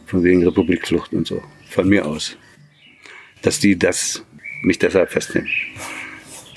von 0.06 0.24
wegen 0.24 0.44
Republikflucht 0.44 1.14
und 1.14 1.28
so. 1.28 1.42
Von 1.70 1.90
mir 1.90 2.06
aus. 2.06 2.38
Dass 3.42 3.60
die 3.60 3.78
das 3.78 4.24
mich 4.64 4.80
deshalb 4.80 5.12
festnehmen. 5.12 5.50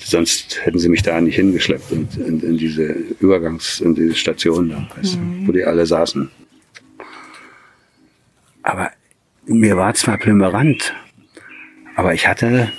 Sonst 0.09 0.63
hätten 0.63 0.79
sie 0.79 0.87
mich 0.87 1.01
da 1.01 1.19
nicht 1.19 1.35
hingeschleppt 1.35 1.91
und 1.91 2.15
in, 2.15 2.39
in 2.39 2.57
diese 2.57 2.83
Übergangs-, 3.19 3.81
in 3.81 3.93
diese 3.93 4.15
Station 4.15 4.69
da, 4.69 4.87
weißt 4.95 5.15
du, 5.15 5.19
wo 5.47 5.51
die 5.51 5.65
alle 5.65 5.85
saßen. 5.85 6.31
Aber 8.63 8.91
mir 9.45 9.75
war 9.75 9.93
zwar 9.95 10.17
plümerant, 10.17 10.93
aber 11.97 12.13
ich 12.13 12.25
hatte 12.25 12.71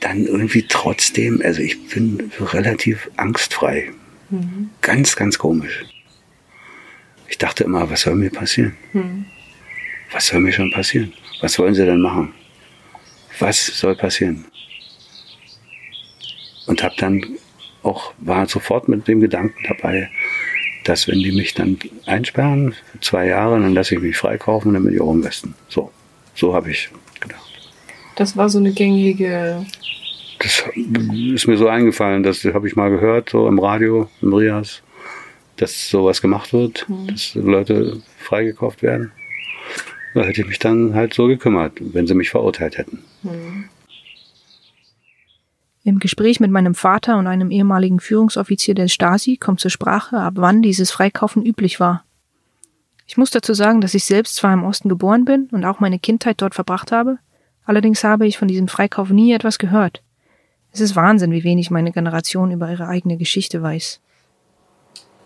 dann 0.00 0.24
irgendwie 0.24 0.64
trotzdem, 0.68 1.42
also 1.44 1.60
ich 1.60 1.88
bin 1.88 2.30
relativ 2.38 3.10
angstfrei. 3.16 3.90
Ganz, 4.82 5.16
ganz 5.16 5.38
komisch. 5.38 5.84
Ich 7.28 7.38
dachte 7.38 7.64
immer, 7.64 7.90
was 7.90 8.02
soll 8.02 8.14
mir 8.14 8.30
passieren? 8.30 8.76
Was 10.12 10.28
soll 10.28 10.38
mir 10.38 10.52
schon 10.52 10.70
passieren? 10.70 11.12
Was 11.40 11.58
wollen 11.58 11.74
sie 11.74 11.84
denn 11.84 12.00
machen? 12.00 12.32
Was 13.40 13.66
soll 13.66 13.96
passieren? 13.96 14.44
Und 16.66 16.82
habe 16.82 16.94
dann 16.98 17.24
auch, 17.82 18.12
war 18.18 18.46
sofort 18.48 18.88
mit 18.88 19.08
dem 19.08 19.20
Gedanken 19.20 19.64
dabei, 19.68 20.08
dass 20.84 21.08
wenn 21.08 21.18
die 21.18 21.32
mich 21.32 21.54
dann 21.54 21.78
einsperren 22.06 22.74
für 22.90 23.00
zwei 23.00 23.26
Jahre, 23.26 23.60
dann 23.60 23.74
lasse 23.74 23.94
ich 23.94 24.00
mich 24.00 24.16
freikaufen 24.16 24.68
und 24.68 24.74
dann 24.74 24.84
bin 24.84 24.94
ich 24.94 25.00
auch 25.00 25.12
im 25.12 25.24
Westen. 25.24 25.54
So, 25.68 25.90
so 26.34 26.54
habe 26.54 26.70
ich 26.70 26.90
gedacht. 27.20 27.40
Das 28.16 28.36
war 28.36 28.48
so 28.48 28.58
eine 28.58 28.72
gängige. 28.72 29.64
Das 30.38 30.64
ist 30.74 31.46
mir 31.46 31.56
so 31.56 31.68
eingefallen, 31.68 32.24
das 32.24 32.44
habe 32.44 32.66
ich 32.66 32.74
mal 32.74 32.90
gehört, 32.90 33.30
so 33.30 33.46
im 33.46 33.60
Radio, 33.60 34.08
im 34.20 34.34
Rias, 34.34 34.82
dass 35.56 35.88
sowas 35.88 36.20
gemacht 36.20 36.52
wird, 36.52 36.84
dass 37.06 37.34
Leute 37.36 38.02
freigekauft 38.18 38.82
werden. 38.82 39.12
Da 40.14 40.22
hätte 40.22 40.40
ich 40.40 40.48
mich 40.48 40.58
dann 40.58 40.94
halt 40.94 41.14
so 41.14 41.28
gekümmert, 41.28 41.74
wenn 41.80 42.08
sie 42.08 42.14
mich 42.14 42.30
verurteilt 42.30 42.76
hätten. 42.76 43.04
Im 45.84 45.98
Gespräch 45.98 46.38
mit 46.38 46.50
meinem 46.52 46.76
Vater 46.76 47.16
und 47.16 47.26
einem 47.26 47.50
ehemaligen 47.50 47.98
Führungsoffizier 47.98 48.74
der 48.74 48.86
Stasi 48.86 49.36
kommt 49.36 49.58
zur 49.58 49.70
Sprache, 49.70 50.16
ab 50.18 50.34
wann 50.36 50.62
dieses 50.62 50.92
Freikaufen 50.92 51.44
üblich 51.44 51.80
war. 51.80 52.04
Ich 53.06 53.16
muss 53.16 53.30
dazu 53.30 53.52
sagen, 53.52 53.80
dass 53.80 53.94
ich 53.94 54.04
selbst 54.04 54.36
zwar 54.36 54.54
im 54.54 54.64
Osten 54.64 54.88
geboren 54.88 55.24
bin 55.24 55.48
und 55.50 55.64
auch 55.64 55.80
meine 55.80 55.98
Kindheit 55.98 56.40
dort 56.40 56.54
verbracht 56.54 56.92
habe, 56.92 57.18
allerdings 57.64 58.04
habe 58.04 58.28
ich 58.28 58.38
von 58.38 58.46
diesem 58.46 58.68
Freikauf 58.68 59.10
nie 59.10 59.32
etwas 59.32 59.58
gehört. 59.58 60.02
Es 60.70 60.80
ist 60.80 60.94
Wahnsinn, 60.94 61.32
wie 61.32 61.44
wenig 61.44 61.70
meine 61.70 61.90
Generation 61.90 62.52
über 62.52 62.70
ihre 62.70 62.86
eigene 62.86 63.16
Geschichte 63.16 63.60
weiß. 63.60 64.00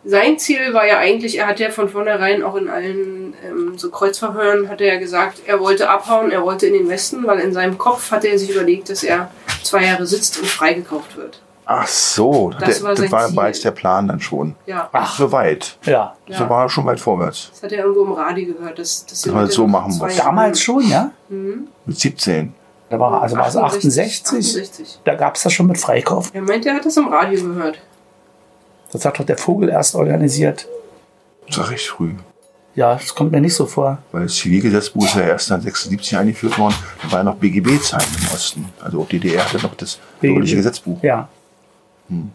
Sein 0.04 0.38
Ziel 0.38 0.72
war 0.72 0.86
ja 0.86 0.98
eigentlich, 0.98 1.38
er 1.38 1.48
hat 1.48 1.60
ja 1.60 1.70
von 1.70 1.88
vornherein 1.88 2.42
auch 2.42 2.54
in 2.54 2.68
allen 2.68 3.34
ähm, 3.44 3.76
so 3.76 3.90
Kreuzverhören, 3.90 4.68
hat 4.68 4.80
er 4.80 4.94
ja 4.94 5.00
gesagt, 5.00 5.42
er 5.46 5.60
wollte 5.60 5.90
abhauen, 5.90 6.30
er 6.30 6.42
wollte 6.42 6.66
in 6.66 6.75
den 6.75 6.88
Westen, 6.88 7.26
weil 7.26 7.40
in 7.40 7.52
seinem 7.52 7.76
Kopf 7.76 8.10
hatte 8.10 8.28
er 8.28 8.38
sich 8.38 8.50
überlegt, 8.50 8.88
dass 8.88 9.02
er 9.02 9.30
zwei 9.66 9.85
Jahre 9.85 10.06
sitzt 10.06 10.38
und 10.38 10.46
freigekauft 10.46 11.16
wird. 11.16 11.40
Ach 11.68 11.87
so, 11.88 12.52
Das 12.61 12.78
der, 12.78 12.82
war 12.85 12.94
das 12.94 13.11
war 13.11 13.30
bereits 13.32 13.61
der 13.61 13.73
Plan 13.73 14.06
dann 14.06 14.20
schon. 14.20 14.54
Ja. 14.66 14.88
Ach, 14.92 15.18
so 15.18 15.32
weit. 15.32 15.76
Ja. 15.85 16.14
Ja. 16.28 16.38
So 16.38 16.49
war 16.49 16.62
er 16.64 16.68
schon 16.68 16.87
weit 16.87 17.00
vorwärts. 17.00 17.50
Das 17.50 17.64
hat 17.64 17.73
er 17.73 17.85
irgendwo 17.85 18.04
im 18.04 18.12
Radio 18.12 18.54
gehört, 18.54 18.78
dass, 18.78 19.04
dass 19.04 19.23
Dass 19.23 19.32
man 19.32 19.46
das 19.46 19.54
so 19.54 19.66
machen 19.66 19.96
muss. 19.99 20.16
Damals 20.16 20.61
schon, 20.61 20.88
ja? 20.88 21.11
Mhm. 21.28 21.66
Mit 21.85 21.99
17. 21.99 22.54
Da 22.88 23.00
war, 23.00 23.20
also 23.20 23.37
war 23.37 23.49
es 23.49 23.56
68. 23.56 24.25
68. 24.26 25.00
Da 25.02 25.16
gab 25.16 25.35
es 25.35 25.42
das 25.42 25.52
schon 25.52 25.66
mit 25.66 25.78
Freikauf. 25.78 26.30
Er 26.32 26.42
meint, 26.42 26.64
er 26.66 26.75
hat 26.75 26.87
das 26.87 26.96
im 26.96 27.08
Radio 27.08 27.42
gehört. 27.42 27.80
Das 28.92 29.04
hat 29.04 29.18
doch 29.18 29.25
der 29.26 29.37
Vogel 29.37 29.68
erst 29.68 29.96
organisiert. 29.96 30.68
Das 31.49 31.58
war 31.58 31.70
recht 31.70 31.88
früh. 31.88 32.14
Ja, 32.76 32.95
das 32.95 33.14
kommt 33.14 33.33
mir 33.33 33.40
nicht 33.40 33.54
so 33.54 33.66
vor. 33.66 33.99
Weil 34.12 34.25
das 34.25 34.35
Zivilgesetzbuch 34.37 35.04
ist 35.06 35.16
ja 35.16 35.23
erst 35.23 35.50
dann 35.50 35.62
76 35.62 36.16
eingeführt 36.16 36.59
worden. 36.59 36.75
Da 37.02 37.12
war 37.12 37.18
ja 37.21 37.25
noch 37.25 37.37
BGB-Zeit 37.37 38.06
im 38.21 38.35
Osten. 38.35 38.66
Also 38.85 39.00
auch 39.00 39.09
DDR 39.09 39.45
hatte 39.45 39.56
noch 39.62 39.75
das 39.75 39.99
bürgerliche 40.21 40.56
Gesetzbuch. 40.56 41.02
Ja. 41.02 41.28
Hm. 42.09 42.30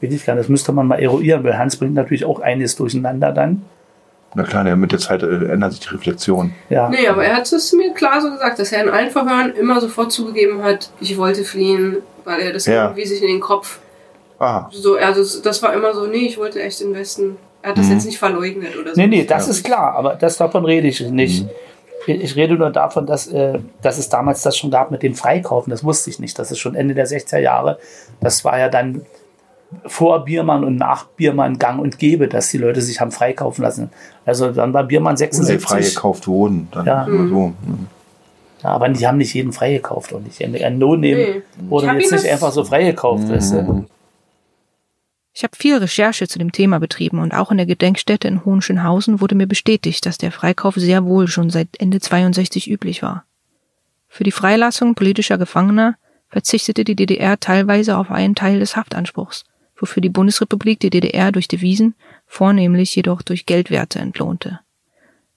Weiß 0.00 0.12
ich 0.12 0.24
gar 0.24 0.34
nicht, 0.34 0.42
Das 0.44 0.48
müsste 0.50 0.72
man 0.72 0.86
mal 0.86 1.00
eruieren, 1.00 1.42
weil 1.42 1.56
Hans 1.58 1.76
bringt 1.76 1.94
natürlich 1.94 2.24
auch 2.24 2.40
einiges 2.40 2.76
durcheinander 2.76 3.32
dann. 3.32 3.62
Na 4.34 4.42
klar, 4.42 4.66
ja, 4.68 4.76
mit 4.76 4.92
der 4.92 4.98
Zeit 4.98 5.22
äh, 5.22 5.46
ändert 5.46 5.72
sich 5.72 5.80
die 5.80 5.88
Reflexion. 5.88 6.52
Ja. 6.68 6.90
Nee, 6.90 7.08
aber 7.08 7.24
er 7.24 7.36
hat 7.36 7.50
es 7.50 7.72
mir 7.72 7.94
klar 7.94 8.20
so 8.20 8.30
gesagt, 8.30 8.58
dass 8.58 8.70
er 8.72 8.82
in 8.82 8.90
allen 8.90 9.10
Verhören 9.10 9.54
immer 9.54 9.80
sofort 9.80 10.12
zugegeben 10.12 10.62
hat, 10.62 10.90
ich 11.00 11.16
wollte 11.16 11.44
fliehen, 11.44 11.96
weil 12.24 12.40
er 12.40 12.52
das 12.52 12.66
Ja. 12.66 12.84
irgendwie 12.84 13.06
sich 13.06 13.22
in 13.22 13.28
den 13.28 13.40
Kopf 13.40 13.78
Ah, 14.40 14.68
so, 14.70 14.96
also 14.96 15.40
das 15.40 15.62
war 15.64 15.72
immer 15.74 15.92
so, 15.94 16.06
nee, 16.06 16.26
ich 16.26 16.38
wollte 16.38 16.62
echt 16.62 16.80
in 16.80 16.92
den 16.92 17.00
Westen. 17.00 17.36
Er 17.62 17.70
hat 17.70 17.78
das 17.78 17.86
Mhm. 17.86 17.92
jetzt 17.92 18.06
nicht 18.06 18.18
verleugnet 18.18 18.76
oder 18.78 18.94
so. 18.94 19.00
Nee, 19.00 19.06
nee, 19.08 19.24
das 19.24 19.48
ist 19.48 19.64
klar, 19.64 19.94
aber 19.96 20.14
das 20.14 20.36
davon 20.36 20.64
rede 20.64 20.88
ich 20.88 21.00
nicht. 21.00 21.44
Mhm. 21.44 21.50
Ich 22.06 22.20
ich 22.22 22.36
rede 22.36 22.54
nur 22.54 22.70
davon, 22.70 23.04
dass, 23.06 23.26
äh, 23.26 23.58
dass 23.82 23.98
es 23.98 24.08
damals 24.08 24.42
das 24.42 24.56
schon 24.56 24.70
gab 24.70 24.90
mit 24.90 25.02
dem 25.02 25.14
Freikaufen. 25.14 25.70
Das 25.70 25.84
wusste 25.84 26.08
ich 26.08 26.18
nicht. 26.20 26.38
Das 26.38 26.50
ist 26.50 26.58
schon 26.58 26.74
Ende 26.74 26.94
der 26.94 27.06
60er 27.06 27.38
Jahre. 27.38 27.78
Das 28.20 28.44
war 28.44 28.58
ja 28.58 28.68
dann 28.70 29.02
vor 29.84 30.24
Biermann 30.24 30.64
und 30.64 30.76
nach 30.76 31.04
Biermann 31.08 31.58
gang 31.58 31.78
und 31.80 31.98
gäbe, 31.98 32.26
dass 32.28 32.48
die 32.48 32.56
Leute 32.56 32.80
sich 32.80 33.00
haben 33.02 33.10
freikaufen 33.10 33.62
lassen. 33.62 33.90
Also 34.24 34.50
dann 34.52 34.72
war 34.72 34.84
Biermann 34.84 35.14
oder 35.16 35.26
die 35.26 35.34
76. 35.36 35.68
freigekauft 35.68 36.26
wurden. 36.28 36.68
Dann 36.72 36.86
Ja. 36.86 37.04
immer 37.04 37.28
so. 37.28 37.46
Mhm. 37.48 37.86
Ja, 38.62 38.70
aber 38.70 38.88
die 38.88 39.06
haben 39.06 39.18
nicht 39.18 39.34
jeden 39.34 39.52
freigekauft. 39.52 40.12
Und 40.12 40.24
nicht. 40.24 40.42
Ein 40.42 40.78
No-Name 40.78 41.00
Nee. 41.16 41.42
wurde 41.68 41.86
jetzt 41.98 42.12
nicht 42.12 42.26
einfach 42.28 42.52
so 42.52 42.64
freigekauft. 42.64 43.28
Weißt 43.28 43.52
du? 43.52 43.84
Ich 45.38 45.44
habe 45.44 45.56
viel 45.56 45.76
Recherche 45.76 46.26
zu 46.26 46.40
dem 46.40 46.50
Thema 46.50 46.80
betrieben 46.80 47.20
und 47.20 47.32
auch 47.32 47.52
in 47.52 47.58
der 47.58 47.66
Gedenkstätte 47.66 48.26
in 48.26 48.44
Hohenschönhausen 48.44 49.20
wurde 49.20 49.36
mir 49.36 49.46
bestätigt, 49.46 50.04
dass 50.04 50.18
der 50.18 50.32
Freikauf 50.32 50.74
sehr 50.74 51.04
wohl 51.04 51.28
schon 51.28 51.48
seit 51.48 51.68
Ende 51.78 52.00
62 52.00 52.68
üblich 52.68 53.02
war. 53.02 53.24
Für 54.08 54.24
die 54.24 54.32
Freilassung 54.32 54.96
politischer 54.96 55.38
Gefangener 55.38 55.94
verzichtete 56.28 56.82
die 56.82 56.96
DDR 56.96 57.38
teilweise 57.38 57.98
auf 57.98 58.10
einen 58.10 58.34
Teil 58.34 58.58
des 58.58 58.74
Haftanspruchs, 58.74 59.44
wofür 59.76 60.00
die 60.00 60.08
Bundesrepublik 60.08 60.80
die 60.80 60.90
DDR 60.90 61.30
durch 61.30 61.46
Devisen, 61.46 61.94
vornehmlich 62.26 62.96
jedoch 62.96 63.22
durch 63.22 63.46
Geldwerte 63.46 64.00
entlohnte. 64.00 64.58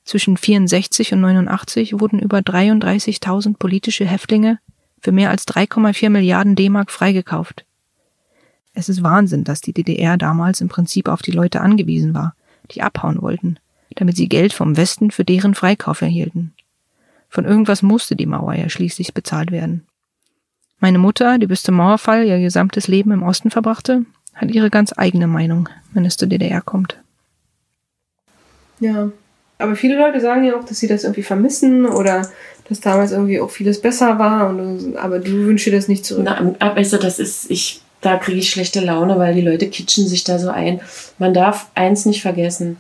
Zwischen 0.04 0.36
64 0.36 1.14
und 1.14 1.22
89 1.22 2.00
wurden 2.00 2.18
über 2.18 2.40
33.000 2.40 3.56
politische 3.60 4.08
Häftlinge 4.08 4.58
für 5.00 5.12
mehr 5.12 5.30
als 5.30 5.48
3,4 5.48 6.10
Milliarden 6.10 6.56
D-Mark 6.56 6.90
freigekauft. 6.90 7.66
Es 8.74 8.90
ist 8.90 9.04
Wahnsinn, 9.04 9.44
dass 9.44 9.62
die 9.62 9.74
DDR 9.74 10.18
damals 10.18 10.62
im 10.62 10.70
Prinzip 10.70 11.08
auf 11.08 11.22
die 11.22 11.32
Leute 11.32 11.62
angewiesen 11.62 12.14
war, 12.14 12.36
die 12.72 12.82
abhauen 12.82 13.22
wollten, 13.22 13.58
damit 13.96 14.16
sie 14.16 14.30
Geld 14.30 14.54
vom 14.54 14.78
Westen 14.78 15.12
für 15.12 15.26
deren 15.26 15.56
Freikauf 15.56 16.02
erhielten. 16.02 16.54
Von 17.30 17.46
irgendwas 17.46 17.82
musste 17.82 18.16
die 18.16 18.26
Mauer 18.26 18.54
ja 18.54 18.70
schließlich 18.70 19.14
bezahlt 19.14 19.52
werden. 19.52 19.86
Meine 20.80 20.98
Mutter, 20.98 21.38
die 21.38 21.48
bis 21.48 21.64
zum 21.64 21.76
Mauerfall 21.76 22.26
ihr 22.26 22.40
gesamtes 22.40 22.88
Leben 22.88 23.12
im 23.12 23.24
Osten 23.24 23.52
verbrachte, 23.52 24.06
hat 24.34 24.52
ihre 24.52 24.70
ganz 24.70 24.94
eigene 24.98 25.28
Meinung, 25.28 25.70
wenn 25.94 26.06
es 26.06 26.18
zur 26.18 26.28
DDR 26.28 26.62
kommt. 26.62 26.98
Ja. 28.80 29.12
Aber 29.60 29.76
viele 29.76 29.96
Leute 29.96 30.20
sagen 30.20 30.44
ja 30.44 30.56
auch, 30.56 30.66
dass 30.66 30.80
sie 30.80 30.88
das 30.88 31.04
irgendwie 31.04 31.22
vermissen 31.22 31.86
oder 31.86 32.28
dass 32.68 32.80
damals 32.80 33.12
irgendwie 33.12 33.40
auch 33.40 33.52
vieles 33.52 33.80
besser 33.80 34.18
war. 34.18 34.50
Und, 34.50 34.98
aber 34.98 35.20
du 35.20 35.46
wünschst 35.46 35.68
dir 35.68 35.72
das 35.72 35.88
nicht 35.88 36.04
zurück. 36.04 36.24
Na, 36.26 36.38
aber 36.38 36.78
also 36.78 36.98
das 36.98 37.20
ist, 37.20 37.52
ich, 37.52 37.82
da 38.02 38.18
kriege 38.18 38.40
ich 38.40 38.50
schlechte 38.50 38.80
Laune, 38.82 39.18
weil 39.20 39.34
die 39.36 39.42
Leute 39.42 39.68
kitschen 39.70 40.08
sich 40.08 40.24
da 40.24 40.40
so 40.40 40.50
ein. 40.50 40.82
Man 41.20 41.34
darf 41.34 41.68
eins 41.76 42.06
nicht 42.06 42.22
vergessen. 42.22 42.78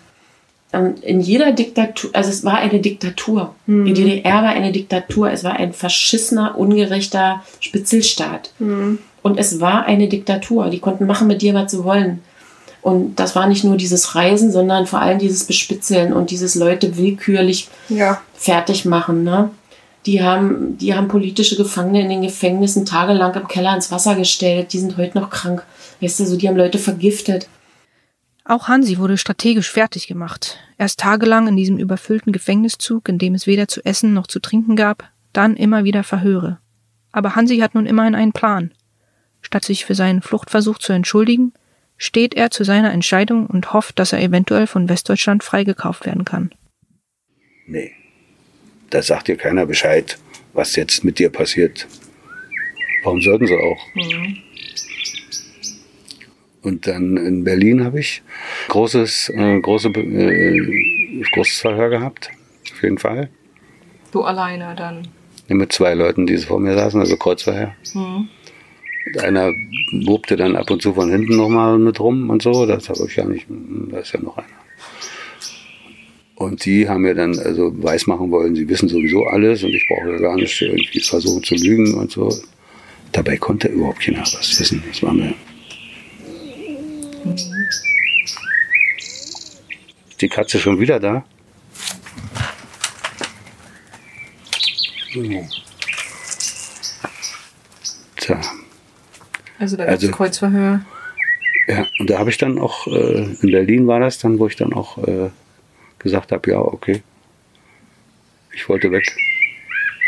Ähm, 0.73 0.95
In 1.01 1.21
jeder 1.21 1.51
Diktatur, 1.51 2.09
also 2.13 2.29
es 2.29 2.43
war 2.43 2.57
eine 2.57 2.79
Diktatur. 2.79 3.53
Mhm. 3.67 3.85
Die 3.85 3.93
DDR 3.93 4.35
war 4.43 4.49
eine 4.49 4.71
Diktatur. 4.71 5.31
Es 5.31 5.43
war 5.43 5.53
ein 5.53 5.73
verschissener, 5.73 6.57
ungerechter 6.57 7.43
Spitzelstaat. 7.59 8.51
Mhm. 8.59 8.99
Und 9.21 9.37
es 9.37 9.59
war 9.61 9.85
eine 9.85 10.07
Diktatur. 10.07 10.69
Die 10.69 10.79
konnten 10.79 11.05
machen 11.05 11.27
mit 11.27 11.41
dir, 11.41 11.53
was 11.53 11.71
sie 11.71 11.83
wollen. 11.83 12.21
Und 12.81 13.19
das 13.19 13.35
war 13.35 13.45
nicht 13.47 13.63
nur 13.63 13.77
dieses 13.77 14.15
Reisen, 14.15 14.51
sondern 14.51 14.87
vor 14.87 14.99
allem 15.01 15.19
dieses 15.19 15.43
Bespitzeln 15.43 16.13
und 16.13 16.31
dieses 16.31 16.55
Leute 16.55 16.97
willkürlich 16.97 17.67
Ja. 17.89 18.19
fertig 18.33 18.85
machen. 18.85 19.23
Ne? 19.23 19.51
Die, 20.05 20.23
haben, 20.23 20.77
die 20.77 20.95
haben 20.95 21.07
politische 21.07 21.55
Gefangene 21.55 22.01
in 22.01 22.09
den 22.09 22.21
Gefängnissen 22.23 22.85
tagelang 22.85 23.35
im 23.35 23.47
Keller 23.47 23.75
ins 23.75 23.91
Wasser 23.91 24.15
gestellt. 24.15 24.73
Die 24.73 24.79
sind 24.79 24.97
heute 24.97 25.19
noch 25.19 25.29
krank. 25.29 25.63
Weißt 25.99 26.19
du, 26.19 26.25
so, 26.25 26.37
die 26.37 26.47
haben 26.47 26.57
Leute 26.57 26.79
vergiftet. 26.79 27.47
Auch 28.43 28.67
Hansi 28.67 28.97
wurde 28.97 29.17
strategisch 29.17 29.69
fertig 29.69 30.07
gemacht. 30.07 30.57
Erst 30.77 30.99
tagelang 30.99 31.47
in 31.47 31.55
diesem 31.55 31.77
überfüllten 31.77 32.33
Gefängniszug, 32.33 33.07
in 33.07 33.19
dem 33.19 33.35
es 33.35 33.45
weder 33.45 33.67
zu 33.67 33.85
essen 33.85 34.13
noch 34.13 34.25
zu 34.25 34.39
trinken 34.39 34.75
gab, 34.75 35.09
dann 35.31 35.55
immer 35.55 35.83
wieder 35.83 36.03
Verhöre. 36.03 36.57
Aber 37.11 37.35
Hansi 37.35 37.57
hat 37.59 37.75
nun 37.75 37.85
immerhin 37.85 38.15
einen 38.15 38.33
Plan. 38.33 38.71
Statt 39.41 39.65
sich 39.65 39.85
für 39.85 39.95
seinen 39.95 40.21
Fluchtversuch 40.21 40.79
zu 40.79 40.93
entschuldigen, 40.93 41.53
steht 41.97 42.33
er 42.33 42.49
zu 42.49 42.63
seiner 42.63 42.91
Entscheidung 42.91 43.45
und 43.45 43.73
hofft, 43.73 43.99
dass 43.99 44.11
er 44.11 44.21
eventuell 44.21 44.65
von 44.65 44.89
Westdeutschland 44.89 45.43
freigekauft 45.43 46.05
werden 46.05 46.25
kann. 46.25 46.51
Nee. 47.67 47.91
Da 48.91 49.01
sagt 49.01 49.29
dir 49.29 49.37
keiner 49.37 49.65
Bescheid, 49.65 50.17
was 50.53 50.75
jetzt 50.75 51.03
mit 51.03 51.17
dir 51.17 51.29
passiert. 51.29 51.87
Warum 53.03 53.21
sollten 53.21 53.47
sie 53.47 53.55
auch? 53.55 53.79
Und 56.61 56.85
dann 56.85 57.17
in 57.17 57.43
Berlin 57.43 57.83
habe 57.83 58.01
ich 58.01 58.21
großes, 58.67 59.29
äh, 59.29 59.59
große, 59.59 59.89
äh, 59.89 61.23
großes 61.31 61.59
Verhör 61.59 61.89
gehabt. 61.89 62.29
Auf 62.71 62.83
jeden 62.83 62.97
Fall. 62.97 63.29
Du 64.11 64.23
alleine 64.23 64.75
dann. 64.75 65.07
Ja, 65.47 65.55
Mit 65.55 65.71
zwei 65.71 65.93
Leuten, 65.93 66.27
die 66.27 66.37
vor 66.37 66.59
mir 66.59 66.75
saßen, 66.75 66.99
also 66.99 67.15
Kreuzverhör. 67.15 67.73
Mhm. 67.93 68.27
Einer 69.19 69.51
wurpte 70.05 70.35
dann 70.35 70.55
ab 70.55 70.69
und 70.69 70.81
zu 70.81 70.93
von 70.93 71.09
hinten 71.09 71.37
nochmal 71.37 71.79
mit 71.79 71.99
rum 71.99 72.29
und 72.29 72.41
so. 72.43 72.65
Das 72.65 72.89
habe 72.89 73.05
ich 73.07 73.15
ja 73.15 73.25
nicht, 73.25 73.47
da 73.49 73.99
ist 73.99 74.13
ja 74.13 74.19
noch 74.19 74.37
einer. 74.37 74.47
Und 76.41 76.65
die 76.65 76.89
haben 76.89 77.03
mir 77.03 77.13
dann 77.13 77.37
also 77.37 77.71
weismachen 77.83 78.31
wollen, 78.31 78.55
sie 78.55 78.67
wissen 78.67 78.89
sowieso 78.89 79.25
alles 79.25 79.63
und 79.63 79.69
ich 79.69 79.85
brauche 79.87 80.11
ja 80.13 80.17
gar 80.17 80.35
nicht 80.35 80.59
irgendwie 80.59 80.99
versuchen 80.99 81.43
zu 81.43 81.53
lügen 81.53 81.93
und 81.93 82.09
so. 82.11 82.35
Dabei 83.11 83.37
konnte 83.37 83.67
überhaupt 83.67 83.99
keiner 84.01 84.21
was 84.21 84.59
wissen. 84.59 84.83
Das 84.87 85.03
war 85.03 85.13
mir. 85.13 85.35
Die 90.19 90.29
Katze 90.29 90.57
schon 90.59 90.79
wieder 90.79 90.99
da? 90.99 91.23
Tja. 98.17 98.39
Also 99.59 99.77
da 99.77 99.85
gab 99.85 99.95
es 99.95 100.01
Also- 100.03 100.11
Kreuzverhör. 100.15 100.81
Ja, 101.67 101.85
und 101.99 102.09
da 102.09 102.17
habe 102.17 102.29
ich 102.31 102.37
dann 102.37 102.57
auch, 102.57 102.87
äh, 102.87 103.35
in 103.41 103.51
Berlin 103.51 103.85
war 103.87 103.99
das 103.99 104.17
dann, 104.17 104.39
wo 104.39 104.47
ich 104.47 104.55
dann 104.55 104.73
auch 104.73 104.97
äh, 105.07 105.29
gesagt 106.01 106.31
habe, 106.31 106.51
ja, 106.51 106.59
okay, 106.59 107.01
ich 108.53 108.67
wollte 108.67 108.91
weg. 108.91 109.05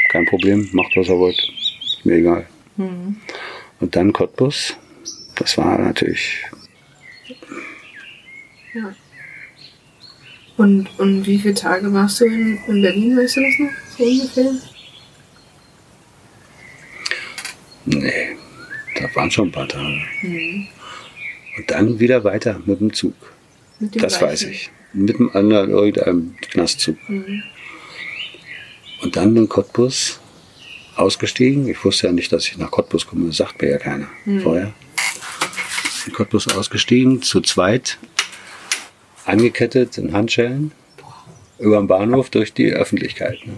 Kein 0.09 0.25
Problem, 0.25 0.69
macht 0.73 0.95
was 0.95 1.09
er 1.09 1.17
wollt. 1.17 1.37
Ist 1.83 2.05
mir 2.05 2.15
egal. 2.15 2.47
Hm. 2.77 3.17
Und 3.79 3.95
dann 3.95 4.13
Cottbus, 4.13 4.75
das 5.35 5.57
war 5.57 5.77
natürlich, 5.77 6.45
Ja. 8.73 8.95
Und, 10.57 10.87
und 10.99 11.25
wie 11.25 11.39
viele 11.39 11.53
Tage 11.53 11.91
warst 11.93 12.21
du 12.21 12.25
in, 12.25 12.57
in 12.67 12.81
Berlin, 12.81 13.17
weißt 13.17 13.37
du 13.37 13.41
das 13.41 13.59
noch? 13.59 13.97
So 13.97 14.03
ungefähr? 14.03 14.51
nee, 17.85 18.37
da 18.95 19.15
waren 19.15 19.31
schon 19.31 19.49
ein 19.49 19.51
paar 19.51 19.67
Tage. 19.67 20.01
Hm. 20.21 20.67
Und 21.57 21.71
dann 21.71 21.99
wieder 21.99 22.23
weiter 22.23 22.61
mit 22.65 22.79
dem 22.79 22.93
Zug. 22.93 23.13
Mit 23.79 23.95
dem 23.95 24.01
das 24.01 24.21
weiß 24.21 24.41
gleichen. 24.41 24.51
ich. 24.51 24.71
Mit 24.93 25.15
einem 25.15 25.29
anderen, 25.33 25.69
irgendeinem 25.71 26.35
Knastzug. 26.41 26.97
Hm. 27.07 27.43
Und 29.01 29.15
dann 29.15 29.35
in 29.35 29.49
Cottbus 29.49 30.19
ausgestiegen. 30.95 31.67
Ich 31.67 31.83
wusste 31.83 32.07
ja 32.07 32.13
nicht, 32.13 32.31
dass 32.31 32.47
ich 32.47 32.57
nach 32.57 32.69
Cottbus 32.71 33.07
komme. 33.07 33.27
Das 33.27 33.37
sagt 33.37 33.61
mir 33.61 33.71
ja 33.71 33.77
keiner 33.77 34.07
Hm. 34.25 34.41
vorher. 34.41 34.73
In 36.05 36.13
Cottbus 36.13 36.47
ausgestiegen, 36.49 37.21
zu 37.21 37.41
zweit, 37.41 37.97
angekettet 39.25 39.97
in 39.97 40.13
Handschellen, 40.13 40.71
über 41.59 41.77
den 41.77 41.87
Bahnhof 41.87 42.29
durch 42.29 42.53
die 42.53 42.71
Öffentlichkeit. 42.73 43.39
Ne? 43.45 43.53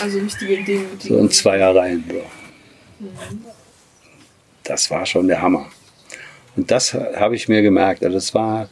Also 0.00 0.18
richtige 0.18 0.62
Dinge. 0.62 0.84
die- 1.02 1.08
So 1.08 1.18
in 1.18 1.30
Zweierreihen. 1.30 2.04
So. 2.08 3.04
Mhm. 3.04 3.08
Das 4.64 4.90
war 4.90 5.06
schon 5.06 5.28
der 5.28 5.40
Hammer. 5.40 5.70
Und 6.56 6.70
das 6.70 6.92
habe 6.92 7.36
ich 7.36 7.48
mir 7.48 7.62
gemerkt. 7.62 8.02
Also 8.04 8.14
das 8.16 8.34
war 8.34 8.68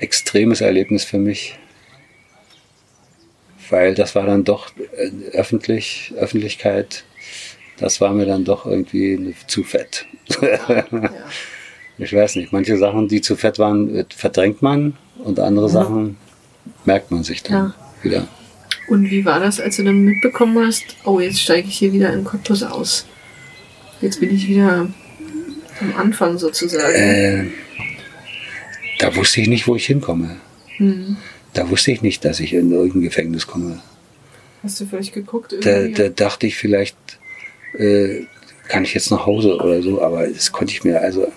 extremes 0.00 0.60
Erlebnis 0.60 1.04
für 1.04 1.18
mich. 1.18 1.56
Weil 3.68 3.94
das 3.94 4.14
war 4.14 4.26
dann 4.26 4.44
doch 4.44 4.72
äh, 4.96 5.10
öffentlich, 5.32 6.12
Öffentlichkeit, 6.16 7.04
das 7.78 8.00
war 8.00 8.12
mir 8.12 8.26
dann 8.26 8.44
doch 8.44 8.66
irgendwie 8.66 9.34
zu 9.46 9.62
fett. 9.64 10.06
Ich 12.02 12.14
weiß 12.14 12.36
nicht, 12.36 12.50
manche 12.50 12.78
Sachen, 12.78 13.08
die 13.08 13.20
zu 13.20 13.36
fett 13.36 13.58
waren, 13.58 13.94
äh, 13.94 14.04
verdrängt 14.08 14.62
man 14.62 14.96
und 15.18 15.38
andere 15.38 15.66
Ja. 15.66 15.72
Sachen 15.72 16.16
merkt 16.86 17.10
man 17.10 17.22
sich 17.24 17.42
dann 17.42 17.52
Ja. 17.52 17.74
wieder. 18.02 18.28
Und 18.88 19.10
wie 19.10 19.26
war 19.26 19.38
das, 19.38 19.60
als 19.60 19.76
du 19.76 19.84
dann 19.84 19.98
mitbekommen 20.00 20.66
hast, 20.66 20.82
oh, 21.04 21.20
jetzt 21.20 21.40
steige 21.42 21.68
ich 21.68 21.76
hier 21.76 21.92
wieder 21.92 22.10
in 22.14 22.24
Cottbus 22.24 22.62
aus? 22.62 23.04
Jetzt 24.00 24.18
bin 24.18 24.34
ich 24.34 24.48
wieder 24.48 24.88
am 25.80 25.96
Anfang 25.96 26.38
sozusagen. 26.38 26.94
Äh, 26.94 27.46
da 29.00 29.16
wusste 29.16 29.40
ich 29.40 29.48
nicht, 29.48 29.66
wo 29.66 29.76
ich 29.76 29.86
hinkomme. 29.86 30.36
Hm. 30.76 31.16
Da 31.54 31.68
wusste 31.70 31.90
ich 31.90 32.02
nicht, 32.02 32.24
dass 32.24 32.38
ich 32.38 32.52
in 32.52 32.70
irgendein 32.70 33.02
Gefängnis 33.02 33.46
komme. 33.46 33.80
Hast 34.62 34.78
du 34.80 34.86
vielleicht 34.86 35.14
geguckt? 35.14 35.54
Da, 35.62 35.88
da 35.88 36.08
dachte 36.10 36.46
ich 36.46 36.56
vielleicht, 36.56 36.96
äh, 37.76 38.24
kann 38.68 38.84
ich 38.84 38.94
jetzt 38.94 39.10
nach 39.10 39.26
Hause 39.26 39.56
oder 39.56 39.82
so, 39.82 40.02
aber 40.02 40.26
das 40.26 40.52
konnte 40.52 40.72
ich 40.74 40.84
mir, 40.84 41.00
also 41.00 41.32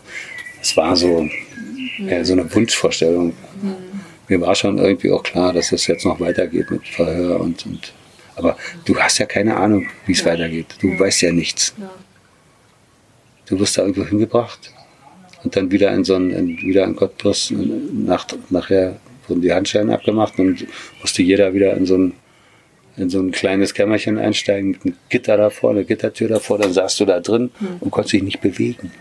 es 0.61 0.75
war 0.75 0.95
so, 0.95 1.27
ja, 1.97 2.23
so 2.23 2.33
eine 2.33 2.53
Wunschvorstellung. 2.53 3.33
Hm. 3.61 3.75
Mir 4.27 4.41
war 4.41 4.55
schon 4.55 4.77
irgendwie 4.77 5.11
auch 5.11 5.23
klar, 5.23 5.53
dass 5.53 5.71
es 5.71 5.87
jetzt 5.87 6.05
noch 6.05 6.19
weitergeht 6.19 6.69
mit 6.69 6.85
Verhör 6.87 7.39
und, 7.39 7.65
und 7.65 7.93
aber 8.35 8.57
du 8.85 8.97
hast 8.97 9.19
ja 9.19 9.25
keine 9.25 9.55
Ahnung, 9.57 9.87
wie 10.05 10.13
es 10.13 10.25
weitergeht. 10.25 10.75
Du 10.81 10.99
weißt 10.99 11.21
ja 11.21 11.31
nichts. 11.31 11.75
Ja. 11.79 11.91
Du 13.45 13.59
wirst 13.59 13.77
da 13.77 13.83
irgendwo 13.83 14.05
hingebracht 14.05 14.73
und 15.43 15.55
dann 15.55 15.71
wieder 15.71 15.91
in 15.93 16.03
so 16.03 16.15
ein, 16.15 16.31
in, 16.31 16.57
wieder 16.61 16.83
in 16.85 16.95
Cottbus, 16.95 17.51
nach, 17.51 18.25
nachher 18.49 18.97
wurden 19.27 19.41
die 19.41 19.53
Handschellen 19.53 19.89
abgemacht 19.91 20.37
und 20.39 20.65
musste 21.01 21.21
jeder 21.23 21.53
wieder 21.53 21.75
in 21.75 21.85
so 21.85 21.97
ein, 21.97 22.13
in 22.97 23.09
so 23.09 23.19
ein 23.19 23.31
kleines 23.31 23.73
Kämmerchen 23.73 24.17
einsteigen 24.17 24.71
mit 24.71 24.85
einem 24.85 24.95
Gitter 25.09 25.37
davor, 25.37 25.71
eine 25.71 25.83
Gittertür 25.85 26.27
davor, 26.27 26.57
dann 26.59 26.73
saßt 26.73 26.99
du 26.99 27.05
da 27.05 27.19
drin 27.19 27.51
Hm. 27.59 27.67
und 27.79 27.91
konntest 27.91 28.13
dich 28.13 28.23
nicht 28.23 28.41
bewegen. 28.41 28.91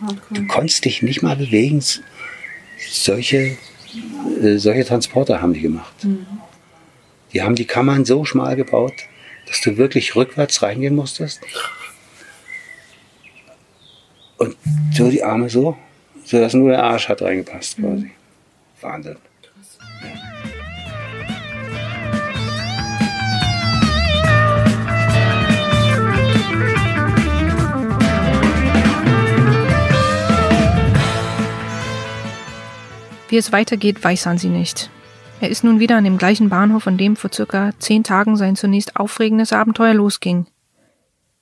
Du 0.00 0.14
Okay. 0.14 0.46
konntest 0.46 0.84
dich 0.84 1.02
nicht 1.02 1.22
mal 1.22 1.34
bewegen. 1.36 1.82
Solche, 2.90 3.56
äh, 4.42 4.56
solche 4.58 4.84
Transporter 4.84 5.42
haben 5.42 5.54
die 5.54 5.60
gemacht. 5.62 5.92
Hm. 6.02 6.24
Die 7.32 7.42
haben 7.42 7.54
die 7.56 7.64
Kammern 7.66 8.04
so 8.04 8.24
schmal 8.24 8.54
gebaut, 8.56 8.94
dass 9.46 9.60
du 9.60 9.76
wirklich 9.76 10.14
rückwärts 10.16 10.62
reingehen 10.62 10.94
musstest. 10.94 11.40
Und 14.38 14.56
so 14.92 15.10
die 15.10 15.22
Arme 15.22 15.50
so, 15.50 15.76
so 16.24 16.40
dass 16.40 16.54
nur 16.54 16.70
der 16.70 16.82
Arsch 16.82 17.08
hat 17.08 17.22
reingepasst 17.22 17.76
quasi. 17.78 18.12
Wahnsinn. 18.80 19.16
Wie 33.30 33.36
es 33.36 33.52
weitergeht, 33.52 34.02
weiß 34.02 34.24
Hansi 34.24 34.48
nicht. 34.48 34.88
Er 35.40 35.50
ist 35.50 35.62
nun 35.62 35.80
wieder 35.80 35.96
an 35.96 36.04
dem 36.04 36.16
gleichen 36.16 36.48
Bahnhof, 36.48 36.86
an 36.86 36.96
dem 36.96 37.14
vor 37.14 37.30
circa 37.32 37.72
zehn 37.78 38.02
Tagen 38.02 38.36
sein 38.36 38.56
zunächst 38.56 38.96
aufregendes 38.96 39.52
Abenteuer 39.52 39.94
losging. 39.94 40.46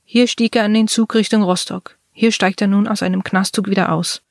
Hier 0.04 0.26
stieg 0.26 0.56
er 0.56 0.66
in 0.66 0.74
den 0.74 0.88
Zug 0.88 1.14
Richtung 1.14 1.42
Rostock. 1.42 1.95
Hier 2.18 2.32
steigt 2.32 2.62
er 2.62 2.66
nun 2.66 2.88
aus 2.88 3.02
einem 3.02 3.22
Knastzug 3.22 3.68
wieder 3.68 3.92
aus 3.92 4.22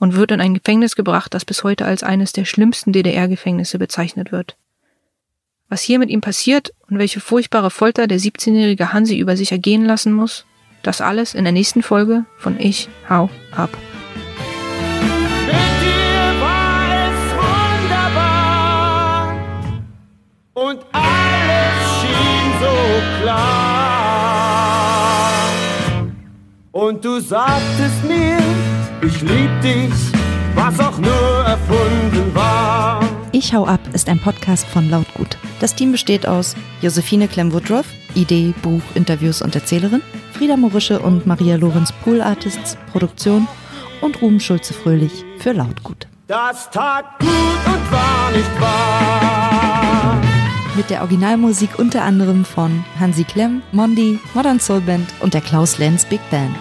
und 0.00 0.16
wird 0.16 0.32
in 0.32 0.40
ein 0.40 0.54
Gefängnis 0.54 0.96
gebracht, 0.96 1.32
das 1.32 1.44
bis 1.44 1.62
heute 1.62 1.84
als 1.84 2.02
eines 2.02 2.32
der 2.32 2.44
schlimmsten 2.44 2.92
DDR-Gefängnisse 2.92 3.78
bezeichnet 3.78 4.32
wird. 4.32 4.56
Was 5.68 5.82
hier 5.82 6.00
mit 6.00 6.10
ihm 6.10 6.20
passiert 6.20 6.74
und 6.88 6.98
welche 6.98 7.20
furchtbare 7.20 7.70
Folter 7.70 8.08
der 8.08 8.18
17-jährige 8.18 8.92
Hansi 8.92 9.16
über 9.18 9.36
sich 9.36 9.52
ergehen 9.52 9.84
lassen 9.84 10.12
muss, 10.12 10.46
das 10.82 11.00
alles 11.00 11.34
in 11.34 11.44
der 11.44 11.52
nächsten 11.52 11.84
Folge 11.84 12.24
von 12.38 12.58
Ich 12.58 12.88
hau 13.08 13.30
ab. 13.52 13.70
wunderbar 17.84 18.48
und 20.54 20.80
alles 20.92 22.00
schien 22.00 22.52
so 22.60 23.22
klar. 23.22 23.67
Und 26.78 27.04
du 27.04 27.18
sagtest 27.18 28.04
mir, 28.06 28.38
ich 29.02 29.20
lieb 29.22 29.50
dich, 29.60 29.92
was 30.54 30.78
auch 30.78 30.96
nur 30.98 31.44
erfunden 31.44 32.32
war. 32.32 33.00
Ich 33.32 33.52
hau 33.52 33.66
ab 33.66 33.80
ist 33.94 34.08
ein 34.08 34.20
Podcast 34.20 34.64
von 34.64 34.88
Lautgut. 34.88 35.38
Das 35.58 35.74
Team 35.74 35.90
besteht 35.90 36.28
aus 36.28 36.54
Josephine 36.80 37.26
Clem-Woodruff, 37.26 37.86
Idee, 38.14 38.54
Buch, 38.62 38.82
Interviews 38.94 39.42
und 39.42 39.56
Erzählerin, 39.56 40.02
Frieda 40.34 40.56
Morische 40.56 41.00
und 41.00 41.26
Maria 41.26 41.56
Lorenz 41.56 41.90
Pool 42.04 42.20
Artists, 42.20 42.78
Produktion 42.92 43.48
und 44.00 44.22
Ruben 44.22 44.38
Schulze-Fröhlich 44.38 45.24
für 45.40 45.50
Lautgut. 45.50 46.06
Das 46.28 46.70
tat 46.70 47.18
gut 47.18 47.28
und 47.28 47.90
war 47.90 48.30
nicht 48.30 48.60
wahr. 48.60 49.47
Mit 50.78 50.90
der 50.90 51.00
Originalmusik 51.00 51.76
unter 51.80 52.04
anderem 52.04 52.44
von 52.44 52.84
Hansi 53.00 53.24
Klemm, 53.24 53.62
Mondi, 53.72 54.20
Modern 54.32 54.60
Soul 54.60 54.80
Band 54.80 55.12
und 55.18 55.34
der 55.34 55.40
Klaus 55.40 55.78
Lenz 55.78 56.04
Big 56.04 56.20
Band. 56.30 56.56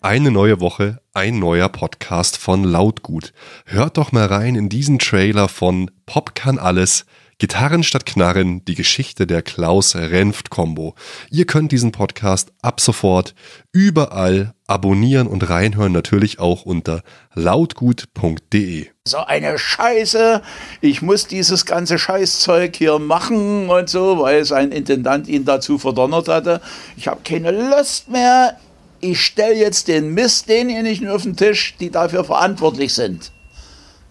Eine 0.00 0.32
neue 0.32 0.58
Woche, 0.58 1.00
ein 1.14 1.38
neuer 1.38 1.68
Podcast 1.68 2.36
von 2.36 2.64
Lautgut. 2.64 3.32
Hört 3.64 3.96
doch 3.96 4.10
mal 4.10 4.26
rein 4.26 4.56
in 4.56 4.68
diesen 4.68 4.98
Trailer 4.98 5.46
von 5.46 5.88
Pop 6.04 6.34
kann 6.34 6.58
alles. 6.58 7.06
Gitarren 7.40 7.82
statt 7.82 8.04
Knarren, 8.04 8.62
die 8.66 8.74
Geschichte 8.74 9.26
der 9.26 9.40
Klaus-Renft-Kombo. 9.40 10.94
Ihr 11.30 11.46
könnt 11.46 11.72
diesen 11.72 11.90
Podcast 11.90 12.52
ab 12.60 12.82
sofort 12.82 13.34
überall 13.72 14.52
abonnieren 14.66 15.26
und 15.26 15.48
reinhören, 15.48 15.90
natürlich 15.90 16.38
auch 16.38 16.66
unter 16.66 17.02
lautgut.de. 17.34 18.88
So 19.08 19.18
eine 19.20 19.58
Scheiße. 19.58 20.42
Ich 20.82 21.00
muss 21.00 21.28
dieses 21.28 21.64
ganze 21.64 21.98
Scheißzeug 21.98 22.76
hier 22.76 22.98
machen 22.98 23.70
und 23.70 23.88
so, 23.88 24.20
weil 24.20 24.44
sein 24.44 24.70
Intendant 24.70 25.26
ihn 25.26 25.46
dazu 25.46 25.78
verdonnert 25.78 26.28
hatte. 26.28 26.60
Ich 26.98 27.08
habe 27.08 27.22
keine 27.24 27.52
Lust 27.52 28.10
mehr, 28.10 28.58
ich 29.00 29.18
stelle 29.18 29.54
jetzt 29.54 29.88
den 29.88 30.12
Mist 30.12 30.46
denjenigen 30.50 31.08
auf 31.08 31.22
den 31.22 31.36
Tisch, 31.36 31.74
die 31.80 31.90
dafür 31.90 32.22
verantwortlich 32.22 32.92
sind. 32.92 33.32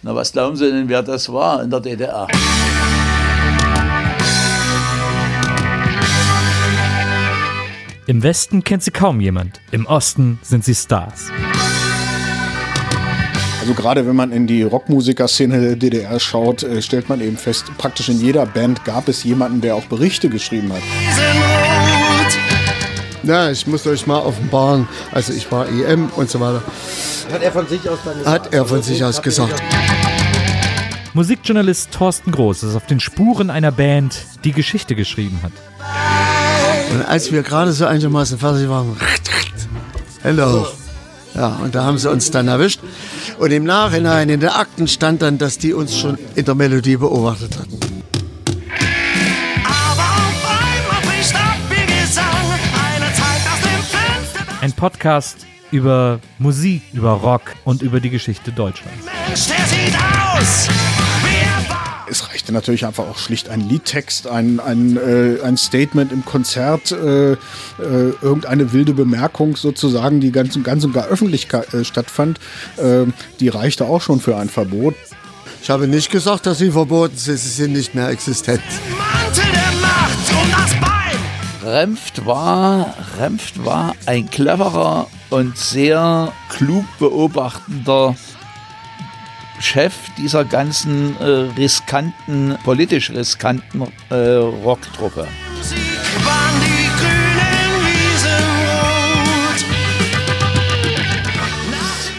Na, 0.02 0.16
was 0.16 0.32
glauben 0.32 0.56
Sie 0.56 0.72
denn, 0.72 0.90
wer 0.90 1.04
das 1.04 1.32
war 1.32 1.62
in 1.62 1.70
der 1.70 1.82
DDR? 1.82 2.28
Im 8.10 8.24
Westen 8.24 8.64
kennt 8.64 8.82
sie 8.82 8.90
kaum 8.90 9.22
jemand, 9.22 9.62
im 9.70 9.86
Osten 9.86 10.40
sind 10.42 10.66
sie 10.66 10.74
Stars. 10.74 11.28
Also 13.62 13.76
gerade 13.76 14.08
wenn 14.08 14.16
man 14.16 14.32
in 14.32 14.48
die 14.48 14.64
Rockmusikerszene 14.64 15.62
der 15.62 15.76
DDR 15.76 16.20
schaut, 16.20 16.64
äh, 16.64 16.82
stellt 16.82 17.08
man 17.08 17.22
eben 17.22 17.38
fest, 17.38 17.66
praktisch 17.78 18.10
in 18.10 18.20
jeder 18.20 18.48
Band 18.48 18.84
gab 18.84 19.08
es 19.10 19.24
jemanden, 19.24 19.62
der 19.62 19.76
auch 19.76 19.86
Berichte 19.86 20.28
geschrieben 20.28 20.74
hat. 20.74 20.82
Ja, 23.22 23.52
ich 23.52 23.68
muss 23.68 23.86
euch 23.86 24.08
mal 24.08 24.22
offenbaren. 24.22 24.88
Also 25.12 25.32
ich 25.32 25.52
war 25.52 25.68
EM 25.70 26.10
und 26.16 26.32
so 26.32 26.40
weiter. 26.40 26.64
Hat 27.32 27.44
er 27.44 27.52
von 27.52 27.68
sich 27.68 27.88
aus 27.88 28.00
dann 28.04 28.18
gesagt? 28.18 28.46
Hat 28.46 28.52
er 28.56 28.66
von 28.66 28.82
sich 28.82 29.04
aus 29.04 29.22
gesagt. 29.22 29.62
Musikjournalist 31.14 31.92
Thorsten 31.92 32.32
Groß 32.32 32.64
ist 32.64 32.74
auf 32.74 32.88
den 32.88 33.00
Spuren 33.00 33.52
einer 33.52 33.72
Band, 33.72 34.18
die 34.46 34.54
Geschichte 34.54 34.96
geschrieben 34.96 35.38
hat. 35.44 35.52
Und 36.92 37.06
als 37.08 37.32
wir 37.32 37.44
gerade 37.44 37.72
so 37.72 37.86
einigermaßen 37.86 38.38
fertig 38.40 38.68
waren, 38.70 38.96
hello. 40.22 40.68
Ja, 41.36 41.60
und 41.64 41.76
da 41.76 41.84
haben 41.84 41.98
sie 41.98 42.10
uns 42.10 42.32
dann 42.32 42.48
erwischt. 42.48 42.80
Und 43.38 43.52
im 43.52 43.64
Nachhinein 43.64 44.30
in 44.30 44.40
den 44.40 44.50
Akten 44.50 44.88
stand 44.88 45.22
dann, 45.22 45.38
dass 45.38 45.58
die 45.58 45.74
uns 45.74 45.98
schon 45.98 46.18
in 46.36 46.46
der 46.46 46.56
Melodie 46.56 46.98
beobachtet 46.98 47.58
hatten. 47.58 47.80
Ein 54.62 54.74
Podcast 54.74 55.46
über 55.72 56.20
Musik, 56.38 56.82
über 56.94 57.12
Rock 57.12 57.54
und 57.64 57.82
über 57.82 58.00
die 58.00 58.10
Geschichte 58.10 58.52
Deutschlands. 58.52 59.06
Mensch, 59.06 59.48
der 59.48 59.66
sieht 59.66 59.96
aus 60.36 60.68
reichte 62.50 62.54
natürlich 62.54 62.86
einfach 62.86 63.08
auch 63.08 63.18
schlicht 63.18 63.50
ein 63.50 63.62
Liedtext, 63.62 64.28
ein, 64.28 64.60
ein, 64.60 64.98
äh, 64.98 65.42
ein 65.44 65.58
Statement 65.58 66.12
im 66.12 66.26
Konzert, 66.26 66.92
äh, 66.92 67.34
äh, 67.34 67.38
irgendeine 68.22 68.74
wilde 68.74 68.94
Bemerkung 68.94 69.56
sozusagen, 69.56 70.20
die 70.20 70.32
ganz, 70.32 70.62
ganz 70.64 70.84
und 70.84 70.94
gar 70.94 71.08
öffentlich 71.08 71.48
äh, 71.54 71.84
stattfand, 71.84 72.40
äh, 72.78 73.06
die 73.40 73.50
reichte 73.50 73.86
auch 73.86 74.02
schon 74.02 74.20
für 74.20 74.36
ein 74.38 74.50
Verbot. 74.50 74.96
Ich 75.62 75.70
habe 75.70 75.88
nicht 75.88 76.12
gesagt, 76.12 76.46
dass 76.46 76.58
sie 76.58 76.72
verboten 76.72 77.18
sind, 77.18 77.38
sie 77.38 77.50
sind 77.50 77.74
nicht 77.74 77.94
mehr 77.94 78.10
existent. 78.10 78.64
Remft 81.64 82.26
war, 82.26 82.96
Remft 83.20 83.64
war 83.64 83.96
ein 84.06 84.30
cleverer 84.30 85.08
und 85.30 85.58
sehr 85.58 86.32
klug 86.50 86.86
beobachtender 86.98 88.16
Chef 89.60 89.94
dieser 90.18 90.46
ganzen 90.46 91.18
äh, 91.20 91.24
riskanten, 91.58 92.58
politisch 92.64 93.12
riskanten 93.12 93.84
äh, 94.10 94.16
Rocktruppe. 94.16 95.28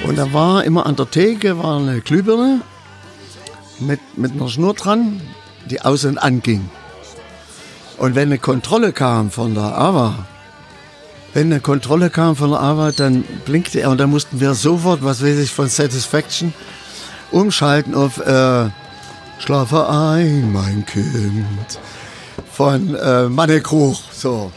Und 0.07 0.17
da 0.17 0.33
war 0.33 0.65
immer 0.65 0.87
an 0.87 0.97
der 0.97 1.11
Theke 1.11 1.59
war 1.59 1.79
eine 1.79 2.01
Glühbirne 2.01 2.63
mit, 3.79 4.01
mit 4.19 4.33
einer 4.33 4.49
Schnur 4.49 4.75
dran, 4.75 5.21
die 5.67 5.81
aus 5.81 6.05
und 6.05 6.19
anging. 6.19 6.69
Und 7.97 8.15
wenn 8.15 8.29
eine 8.29 8.39
Kontrolle 8.39 8.93
kam 8.93 9.31
von 9.31 9.55
der 9.55 9.79
AWA, 9.79 10.27
wenn 11.33 11.53
eine 11.53 11.61
Kontrolle 11.61 12.11
kam 12.11 12.35
von 12.35 12.51
der 12.51 12.61
AWA, 12.61 12.93
dann 12.93 13.23
blinkte 13.45 13.81
er 13.81 13.91
und 13.91 13.99
dann 13.99 14.11
mussten 14.11 14.41
wir 14.41 14.55
sofort, 14.55 15.05
was 15.05 15.23
weiß 15.23 15.39
ich, 15.39 15.51
von 15.53 15.69
Satisfaction 15.69 16.53
umschalten 17.31 17.95
auf 17.95 18.19
äh, 18.19 18.71
Schlafe 19.39 19.89
ein, 19.89 20.53
mein 20.53 20.85
Kind 20.87 21.79
von 22.53 22.95
äh, 22.95 23.29
Manne 23.29 23.61
Kruch. 23.61 24.01
So. 24.13 24.53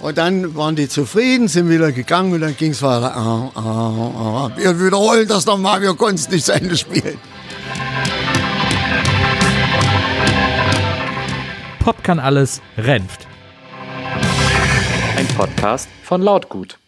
Und 0.00 0.16
dann 0.16 0.54
waren 0.56 0.76
die 0.76 0.88
zufrieden, 0.88 1.48
sind 1.48 1.68
wieder 1.68 1.92
gegangen 1.92 2.32
und 2.32 2.40
dann 2.40 2.56
ging 2.56 2.72
es 2.72 2.82
weiter. 2.82 3.14
Ah, 3.14 3.50
ah, 3.54 3.60
ah. 3.60 4.50
Wir 4.56 4.78
wiederholen 4.80 5.28
das 5.28 5.44
nochmal, 5.44 5.82
wir 5.82 5.94
konnten 5.94 6.16
es 6.16 6.28
nicht 6.30 6.46
zu 6.46 6.52
Ende 6.52 6.76
spielen. 6.76 7.18
Pop 11.80 12.02
kann 12.02 12.18
alles, 12.18 12.60
Renft. 12.78 13.26
Ein 15.16 15.26
Podcast 15.28 15.88
von 16.02 16.22
Lautgut. 16.22 16.79